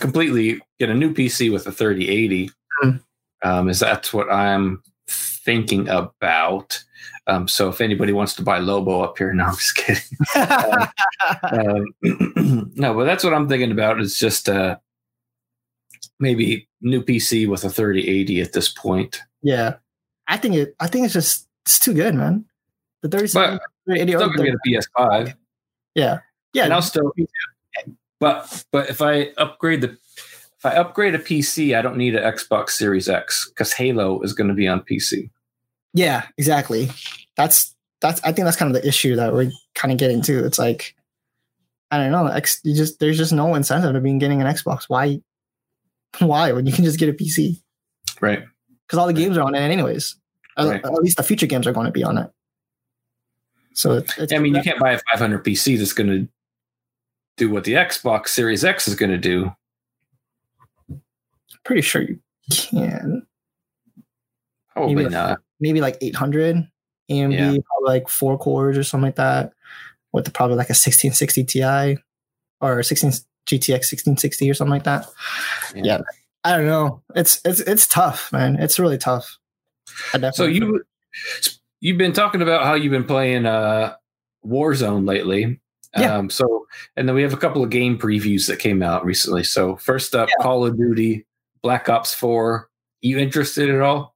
[0.00, 2.50] completely get a new PC with a 3080.
[2.82, 3.00] Mhm.
[3.44, 6.82] Um, is that's what I'm thinking about.
[7.28, 10.02] Um, so if anybody wants to buy Lobo up here, no, I'm just kidding.
[11.42, 14.76] Um, no, but that's what I'm thinking about is just uh,
[16.18, 19.20] maybe new PC with a 3080 at this point.
[19.42, 19.74] yeah.
[20.30, 22.44] I think it I think it's just it's too good, man.
[23.00, 25.34] The 37 But 80 still gonna get a PS5.
[25.94, 26.18] Yeah.
[26.52, 26.64] Yeah.
[26.64, 27.12] and I'll still.
[28.20, 29.96] But but if I upgrade the
[30.58, 34.34] if I upgrade a PC, I don't need an Xbox Series X because Halo is
[34.34, 35.30] going to be on PC.
[35.94, 36.88] Yeah, exactly.
[37.36, 40.44] That's that's I think that's kind of the issue that we're kind of getting to.
[40.44, 40.94] It's like
[41.90, 44.84] I don't know, X you just there's just no incentive to being getting an Xbox.
[44.88, 45.20] Why
[46.18, 47.60] why when you can just get a PC?
[48.20, 48.42] Right.
[48.86, 50.16] Because all the games are on it anyways.
[50.56, 50.84] At- Right.
[50.84, 52.30] At least the future games are going to be on it.
[53.74, 56.28] So I mean, you can't buy a 500 PC that's going to
[57.36, 59.52] do what the Xbox Series X is going to do.
[61.64, 62.18] pretty sure you
[62.50, 63.24] can.
[64.72, 65.38] Probably Maybe- not.
[65.60, 66.56] Maybe like 800
[67.10, 67.46] AMD, Yeah.
[67.48, 67.60] probably
[67.98, 69.52] like four cores or something like that,
[70.12, 71.96] with probably like a 1660 Ti
[72.60, 73.10] or 16
[73.46, 75.06] GTX 1660 or something like that.
[75.74, 75.82] Yeah.
[75.84, 76.00] Yeah,
[76.44, 77.02] I don't know.
[77.14, 78.56] It's it's it's tough, man.
[78.56, 79.38] It's really tough.
[80.12, 80.82] I So you
[81.80, 83.94] you've been talking about how you've been playing uh,
[84.46, 85.60] Warzone lately.
[85.96, 86.16] Yeah.
[86.16, 89.42] Um, so and then we have a couple of game previews that came out recently.
[89.44, 90.42] So first up, Yeah.
[90.42, 91.26] Call of Duty
[91.62, 92.68] Black Ops Four.
[93.00, 94.14] You interested at all?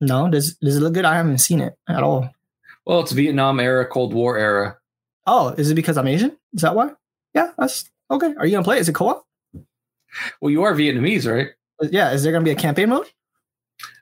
[0.00, 1.04] No, does does it look good?
[1.04, 2.30] I haven't seen it at all.
[2.86, 4.76] Well, it's Vietnam era, Cold War era.
[5.26, 6.36] Oh, is it because I'm Asian?
[6.54, 6.90] Is that why?
[7.34, 8.34] Yeah, that's okay.
[8.38, 8.78] Are you gonna play?
[8.78, 9.24] Is it co-op?
[10.40, 11.50] Well, you are Vietnamese, right?
[11.90, 13.06] Yeah, is there gonna be a campaign mode?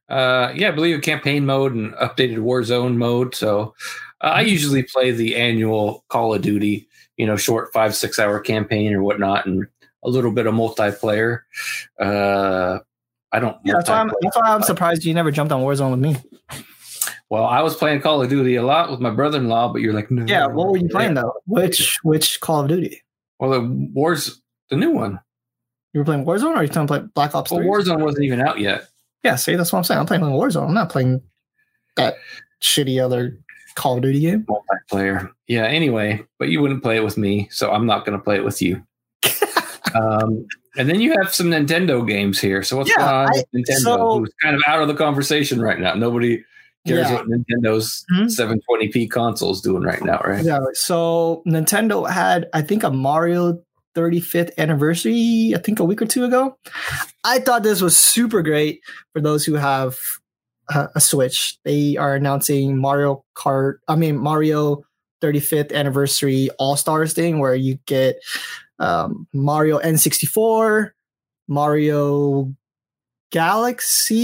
[0.09, 3.34] Uh, yeah, I believe a campaign mode and updated Warzone mode.
[3.34, 3.74] So
[4.22, 8.40] uh, I usually play the annual Call of Duty, you know, short five six hour
[8.40, 9.66] campaign or whatnot, and
[10.05, 11.40] a little bit of multiplayer.
[12.01, 12.78] Uh,
[13.33, 13.57] I don't.
[13.64, 16.16] Yeah, that's why I'm that's why I'm surprised you never jumped on Warzone with me.
[17.31, 19.83] Well, I was playing Call of Duty a lot with my brother in law, but
[19.83, 20.24] you're like, no.
[20.26, 21.35] Yeah, what were you playing though?
[21.47, 23.03] Which which Call of Duty?
[23.39, 23.61] Well, the
[23.93, 25.20] Wars, the new one.
[25.93, 27.68] You were playing Warzone, or are you trying to play Black Ops Well, 3?
[27.68, 28.89] Warzone wasn't even out yet.
[29.24, 30.01] Yeah, see, that's what I'm saying.
[30.01, 30.68] I'm playing Warzone.
[30.68, 31.22] I'm not playing
[31.97, 32.16] that
[32.62, 33.39] shitty other
[33.74, 34.47] Call of Duty game.
[34.47, 35.31] multiplayer.
[35.47, 35.64] Yeah.
[35.64, 38.45] Anyway, but you wouldn't play it with me, so I'm not going to play it
[38.45, 38.83] with you.
[39.95, 42.62] Um, and then you have some Nintendo games here.
[42.62, 43.78] So what's Yeah, going on I- with Nintendo?
[43.82, 45.95] so- who's kind of out of the conversation right now.
[45.95, 46.45] Nobody
[46.86, 47.14] cares Yeah.
[47.14, 48.30] what Nintendo's Mhm.
[48.30, 50.45] 720p console is doing right now, right?
[50.45, 50.61] Yeah.
[50.74, 53.61] So Nintendo had, I think, a Mario
[53.95, 55.53] 35th anniversary.
[55.55, 56.57] I think a week or two ago.
[57.24, 58.80] I thought this was super great
[59.12, 59.99] for those who have
[60.72, 61.57] uh, a Switch.
[61.64, 63.76] They are announcing Mario Kart.
[63.89, 64.82] I mean Mario
[65.22, 68.16] 35th anniversary All Stars thing, where you get
[68.79, 70.91] um, Mario N64,
[71.49, 72.55] Mario
[73.31, 74.14] Galaxy,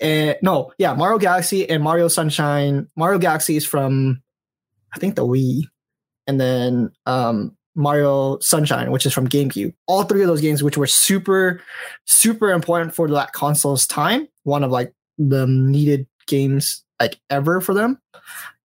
[0.00, 2.88] and no, yeah, Mario Galaxy and Mario Sunshine.
[2.96, 4.22] Mario Galaxy is from,
[4.94, 5.62] I think, the Wii,
[6.26, 9.72] and then um, Mario Sunshine, which is from GameCube.
[9.86, 11.62] All three of those games, which were super,
[12.06, 17.74] super important for that console's time, one of like the needed games like ever for
[17.74, 18.00] them.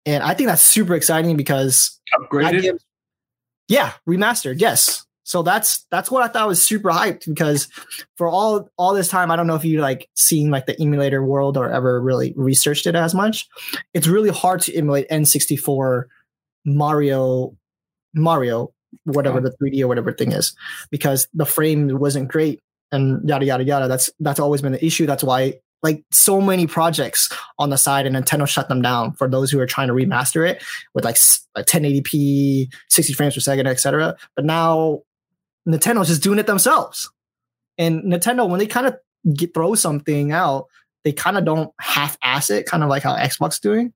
[0.05, 2.80] And I think that's super exciting because that Upgraded.
[3.68, 4.59] Yeah, remastered.
[4.59, 5.05] Yes.
[5.24, 7.70] So that's that's what I thought was super hyped because
[8.18, 11.24] for all all this time, I don't know if you like seen like the emulator
[11.24, 13.47] world or ever really researched it as much.
[13.93, 16.03] It's really hard to emulate N64
[16.66, 17.55] Mario
[18.14, 18.74] Mario,
[19.05, 20.55] whatever the 3D or whatever thing is,
[20.91, 22.59] because the frame wasn't great
[22.91, 23.88] and yada yada yada.
[23.88, 25.05] That's that's always been the issue.
[25.05, 27.29] That's why like so many projects
[27.59, 30.49] on the side, and Nintendo shut them down for those who are trying to remaster
[30.49, 30.63] it
[30.93, 31.15] with like
[31.57, 34.15] 1080p, 60 frames per second, etc.
[34.36, 35.01] But now
[35.67, 37.11] Nintendo's just doing it themselves.
[37.77, 38.95] And Nintendo, when they kind of
[39.36, 40.67] get, throw something out,
[41.03, 43.93] they kind of don't half-ass it, kind of like how Xbox is doing.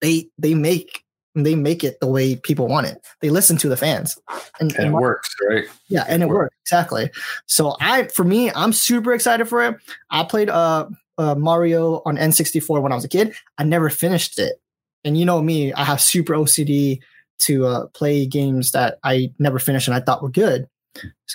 [0.00, 1.04] They they make
[1.34, 3.04] they make it the way people want it.
[3.20, 4.18] They listen to the fans,
[4.60, 5.64] and, And it and works, right?
[5.88, 7.10] yeah, and it works worked exactly.
[7.46, 9.76] So I, for me, I'm super excited for it.
[10.10, 13.34] I played uh, uh Mario on N64 when I was a kid.
[13.58, 14.60] I never finished it,
[15.04, 17.00] and you know me, I have super OCD
[17.40, 20.68] to uh, play games that I never finished and I thought were good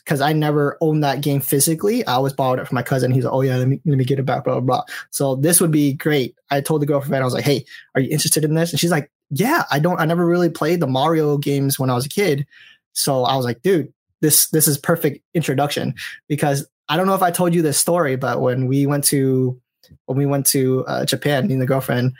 [0.03, 2.05] because I never owned that game physically.
[2.05, 3.11] I always borrowed it from my cousin.
[3.11, 4.83] He's like, "Oh yeah, let me let me get it back." Blah blah blah.
[5.11, 6.35] So this would be great.
[6.51, 7.65] I told the girlfriend, I was like, "Hey,
[7.95, 9.99] are you interested in this?" And she's like, "Yeah, I don't.
[9.99, 12.45] I never really played the Mario games when I was a kid."
[12.93, 15.93] So I was like, "Dude, this this is perfect introduction
[16.27, 19.59] because I don't know if I told you this story, but when we went to
[20.05, 22.13] when we went to uh, Japan, me and the girlfriend,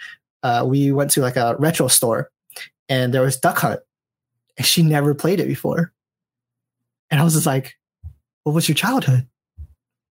[0.44, 2.30] uh, we went to like a retro store,
[2.90, 3.80] and there was Duck Hunt,
[4.58, 5.94] and she never played it before,
[7.10, 7.76] and I was just like,
[8.44, 9.28] "What was your childhood?"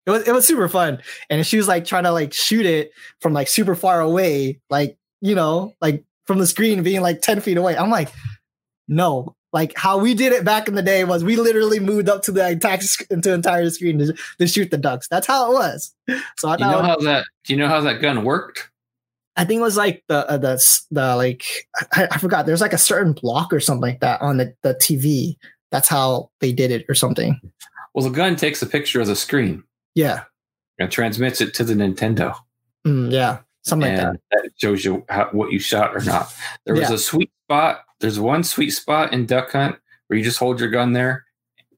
[0.07, 0.99] It was it was super fun,
[1.31, 4.99] and she was like trying to like shoot it from like super far away, like
[5.21, 7.77] you know, like from the screen being like ten feet away.
[7.77, 8.11] I'm like,
[8.89, 12.23] no, like how we did it back in the day was we literally moved up
[12.23, 12.79] to the entire
[13.11, 15.09] into entire screen to, to shoot the ducks.
[15.09, 15.95] That's how it was.
[16.39, 17.25] So I Do you know how that?
[17.45, 18.71] Do you know how that gun worked?
[19.37, 21.45] I think it was like the uh, the the like
[21.93, 22.47] I, I forgot.
[22.47, 25.37] There's like a certain block or something like that on the the TV.
[25.71, 27.41] That's how they did it or something.
[27.95, 29.65] Well, the gun takes a picture of the screen
[29.95, 30.25] Yeah,
[30.79, 32.35] and transmits it to the Nintendo,
[32.87, 34.09] Mm, yeah, something like that.
[34.09, 34.51] and that.
[34.57, 36.33] shows you how, what you shot or not.
[36.67, 36.95] There was Yeah.
[36.95, 37.85] a sweet spot.
[38.01, 39.77] There's one sweet spot in Duck Hunt
[40.09, 41.25] where you just hold your gun there,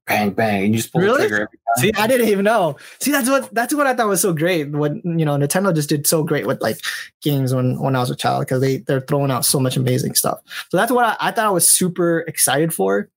[0.07, 1.23] bang bang, and you just pull Really?
[1.23, 1.83] the trigger every time.
[1.83, 2.77] See, I didn't even know.
[3.01, 4.71] See, that's what that's what I thought was so great.
[4.71, 6.79] When you know, Nintendo just did so great with like
[7.21, 10.15] games when when I was a child because they they're throwing out so much amazing
[10.15, 10.41] stuff.
[10.71, 13.09] So that's what I, I thought I was super excited for.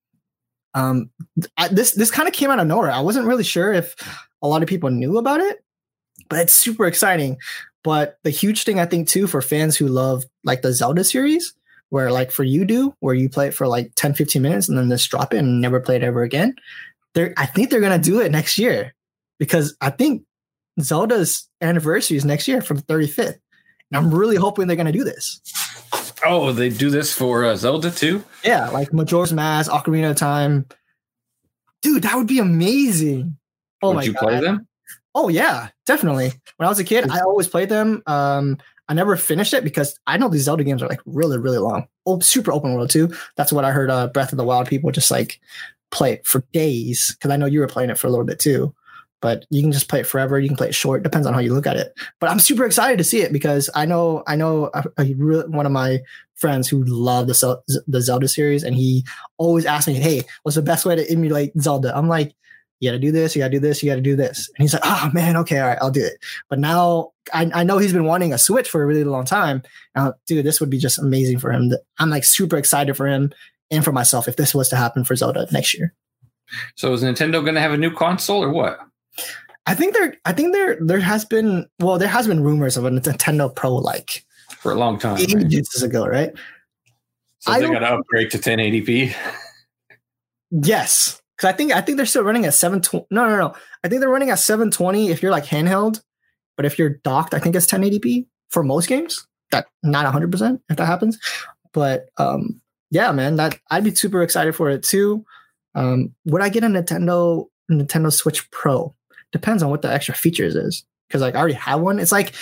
[0.74, 1.10] Um,
[1.56, 2.92] I, this this kind of came out of nowhere.
[2.92, 3.96] I wasn't really sure if
[4.42, 5.64] a lot of people knew about it,
[6.30, 7.38] but it's super exciting.
[7.84, 11.54] But the huge thing I think too for fans who love like the Zelda series,
[11.90, 14.78] where like for you do, where you play it for like 10, 15 minutes and
[14.78, 16.56] then just drop it and never play it ever again
[17.18, 18.94] they're I think they're gonna do it next year
[19.40, 20.24] because I think
[20.80, 23.40] Zelda's anniversary is next year for the 35th.
[23.90, 25.42] And I'm really hoping they're gonna do this.
[26.24, 28.24] Oh, they do this for uh, Zelda too.
[28.44, 30.68] Yeah, like Majora's Mask, Ocarina of Time.
[31.82, 33.38] Dude, that would be amazing.
[33.82, 34.22] Oh Would my you god.
[34.22, 34.68] play them?
[35.20, 36.32] Oh yeah, definitely.
[36.58, 38.04] When I was a kid, I always played them.
[38.06, 41.58] Um, I never finished it because I know these Zelda games are like really, really
[41.58, 41.88] long.
[42.06, 43.12] Oh, super open world too.
[43.36, 43.90] That's what I heard.
[43.90, 45.40] Uh, Breath of the Wild people just like
[45.90, 48.38] play it for days because I know you were playing it for a little bit
[48.38, 48.76] too.
[49.20, 50.40] But you can just play it forever.
[50.40, 51.02] You can play it short.
[51.02, 52.00] Depends on how you look at it.
[52.20, 55.06] But I'm super excited to see it because I know I know a, a
[55.48, 55.98] one of my
[56.36, 59.04] friends who love the the Zelda series, and he
[59.40, 62.36] always asked me, "Hey, what's the best way to emulate Zelda?" I'm like,
[62.80, 64.50] you gotta do this, you gotta do this, you gotta do this.
[64.50, 66.18] And he's like, oh man, okay, all right, I'll do it.
[66.50, 69.64] But now I, I know he's been wanting a Switch for a really long time.
[70.28, 71.72] Dude, this would be just amazing for him.
[72.00, 73.32] I'm like super excited for him
[73.72, 75.94] and for myself if this was to happen for Zelda next year.
[76.76, 78.80] So is Nintendo going to have a new console or what?
[79.66, 82.86] I think there I think there there has been well, there has been rumors of
[82.86, 84.24] a Nintendo Pro like
[84.60, 85.16] For a long time.
[85.16, 85.46] right?
[85.46, 86.32] ages ago, right?
[87.40, 89.14] So I they got to upgrade to 1080p.
[90.52, 91.22] Yes.
[91.38, 93.06] Cause I think I think they're still running at 720.
[93.12, 93.54] No, no, no.
[93.84, 96.02] I think they're running at 720 if you're like handheld,
[96.56, 99.28] but if you're docked, I think it's 1080p for most games.
[99.52, 101.20] That not 100% if that happens.
[101.74, 105.26] But um yeah, man, that I'd be super excited for it too.
[105.76, 108.96] Um would I get a Nintendo Nintendo Switch Pro?
[109.32, 110.86] Depends on what the extra features is.
[111.12, 112.00] Cause like I already have one.
[112.00, 112.34] It's like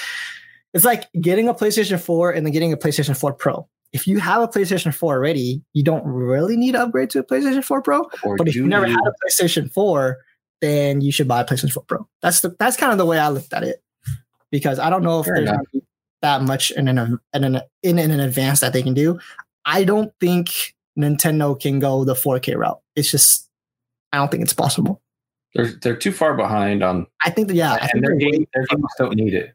[0.74, 3.68] it's like getting a PlayStation 4 and then getting a PlayStation 4 Pro.
[3.96, 7.24] If you have a PlayStation 4 already, you don't really need to upgrade to a
[7.24, 8.02] PlayStation 4 Pro.
[8.24, 10.18] Or But if you never you- had a PlayStation 4,
[10.60, 12.08] then you should buy a PlayStation 4 Pro.
[12.22, 13.82] That's the that's kind of the way I looked at it.
[14.52, 15.56] Because I don't know if Fair there's enough.
[15.72, 15.84] gonna be
[16.22, 19.18] that much in an in an in an advance that they can do.
[19.64, 20.50] I don't think
[21.00, 22.80] Nintendo can go the 4K route.
[22.98, 23.50] It's just
[24.12, 25.02] I don't think it's possible.
[25.56, 28.46] they're they're too far behind on, I think that yeah, I and think, their, game,
[28.54, 29.54] their games don't need it.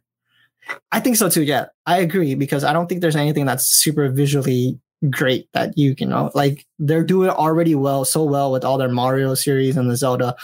[0.93, 1.43] I think so too.
[1.43, 4.79] Yeah, I agree because I don't think there's anything that's super visually
[5.11, 8.89] great that you can know like they're doing already well so well with all their
[8.91, 10.37] Mario series and the Zelda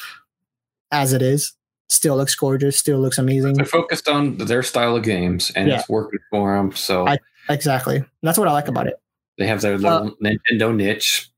[0.90, 1.52] as it is.
[1.88, 2.76] Still looks gorgeous.
[2.76, 3.54] Still looks amazing.
[3.54, 5.78] They're focused on their style of games, and Yeah.
[5.80, 6.72] it's working for them.
[6.72, 7.18] So I-
[7.48, 8.04] Exactly.
[8.22, 8.94] That's what I like about it.
[9.38, 11.30] they have their little Nintendo niche.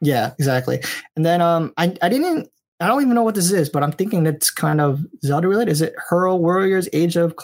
[0.00, 0.80] Yeah, exactly.
[1.16, 2.48] And then um I, I didn't
[2.80, 5.72] I don't even know what this is, but I'm thinking it's kind of Zelda related.
[5.72, 7.34] Is it Hero Warriors Age of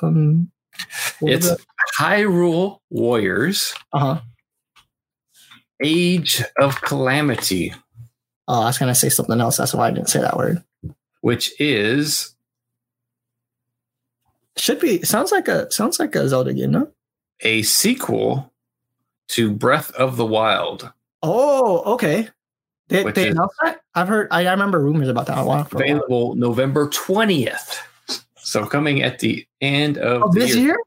[1.22, 1.51] It's
[1.99, 4.20] Hyrule Warriors uh huh.
[5.83, 7.72] Age of Calamity,
[8.49, 9.57] Oh, I was gonna say something else.
[9.57, 10.62] That's why I didn't say that word.
[11.20, 12.35] which is
[14.57, 16.91] Should be sounds like a sounds like a Zelda game, no?
[17.41, 18.53] a sequel
[19.29, 20.91] to Breath of the Wild,
[21.22, 22.29] Oh, okay.
[22.89, 23.81] They, they announced that.
[23.97, 24.29] I've heard.
[24.31, 25.64] I, I remember rumors about that a while.
[25.64, 25.97] For a while.
[25.97, 27.79] available November 20th.
[28.47, 30.66] So coming at the end of Oh, the this year.
[30.66, 30.78] year?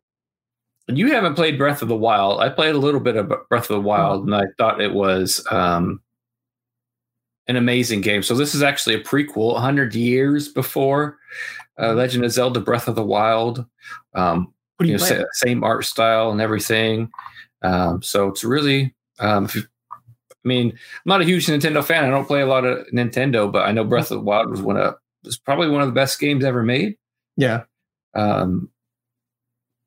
[0.88, 2.39] You haven't played Breath of the Wild.
[2.39, 5.45] I played a little bit of Breath of the Wild, and I thought it was
[5.51, 6.01] um,
[7.47, 8.24] an amazing game.
[8.24, 11.18] So this is actually a prequel, 100 years before
[11.78, 13.66] uh, Legend of Zelda: Breath of the Wild.
[14.16, 17.10] Um, you you know, sa- same art style and everything.
[17.62, 22.05] Um, so it's really, um, you, I mean, I'm not a huge Nintendo fan.
[22.05, 24.62] I don't play a lot of Nintendo, but I know Breath of the Wild was
[24.62, 24.95] one of
[25.26, 26.95] was probably one of the best games ever made.
[27.40, 27.64] Yeah.
[28.16, 28.70] Um,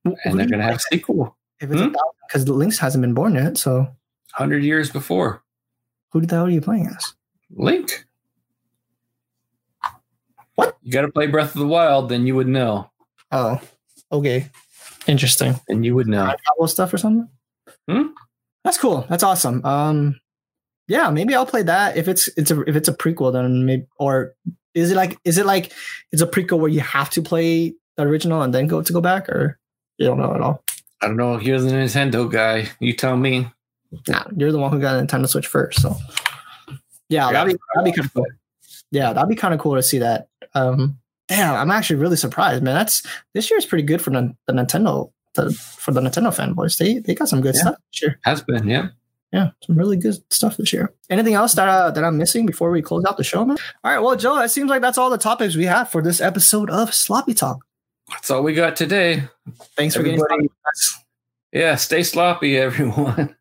[0.05, 1.93] and they're going to have a sequel if it's Hmm?
[2.27, 3.59] because the Lynx hasn't been born yet.
[3.59, 3.81] So
[4.37, 5.43] 100 years before.
[6.13, 7.15] who the hell are you playing as?
[7.51, 8.07] Link.
[10.55, 10.77] What?
[10.83, 12.91] You got to play Breath of the Wild, then you would know.
[13.31, 13.61] Oh,
[14.11, 14.49] okay.
[15.07, 15.55] Interesting.
[15.69, 16.35] And you would know.
[16.67, 17.29] Stuff or something.
[17.89, 18.09] Hmm?
[18.65, 19.05] That's cool.
[19.09, 19.65] That's awesome.
[19.65, 20.21] Um,
[20.89, 23.87] yeah, maybe I'll play that if it's it's a if it's a prequel then maybe
[23.99, 24.35] or
[24.75, 25.73] is it like is it like
[26.13, 29.01] it's a prequel where you have to play the original and then go to go
[29.01, 29.59] back or
[29.99, 30.63] you don't know at all?
[31.03, 31.39] I don't know.
[31.41, 32.69] You're the Nintendo guy.
[32.81, 33.49] You tell me.
[34.09, 35.97] Nah, you're the one who got a Nintendo Switch first, so
[37.09, 37.33] yeah, Yeah.
[37.33, 38.27] that'd be that'd be kind of cool.
[38.91, 40.29] Yeah, that'd be kind of cool to see that.
[40.55, 40.99] Um,
[41.29, 42.75] damn, I'm actually really surprised, man.
[42.75, 43.03] That's
[43.35, 46.79] this year is pretty good for the, the Nintendo the, for the Nintendo fanboys.
[46.79, 47.61] They they got some good Yeah.
[47.63, 48.17] stuff Sure.
[48.25, 48.89] Has been, yeah.
[49.33, 50.93] Yeah, some really good stuff this year.
[51.09, 53.57] Anything else that uh, that I'm missing before we close out the show, man?
[53.83, 56.21] All right, well, Joe, it seems like that's all the topics we have for this
[56.21, 57.65] episode of Sloppy Talk.
[58.11, 59.25] That's all we got today.
[59.77, 60.49] Thanks for Everybody- getting.
[61.53, 63.35] Yeah, stay sloppy, everyone.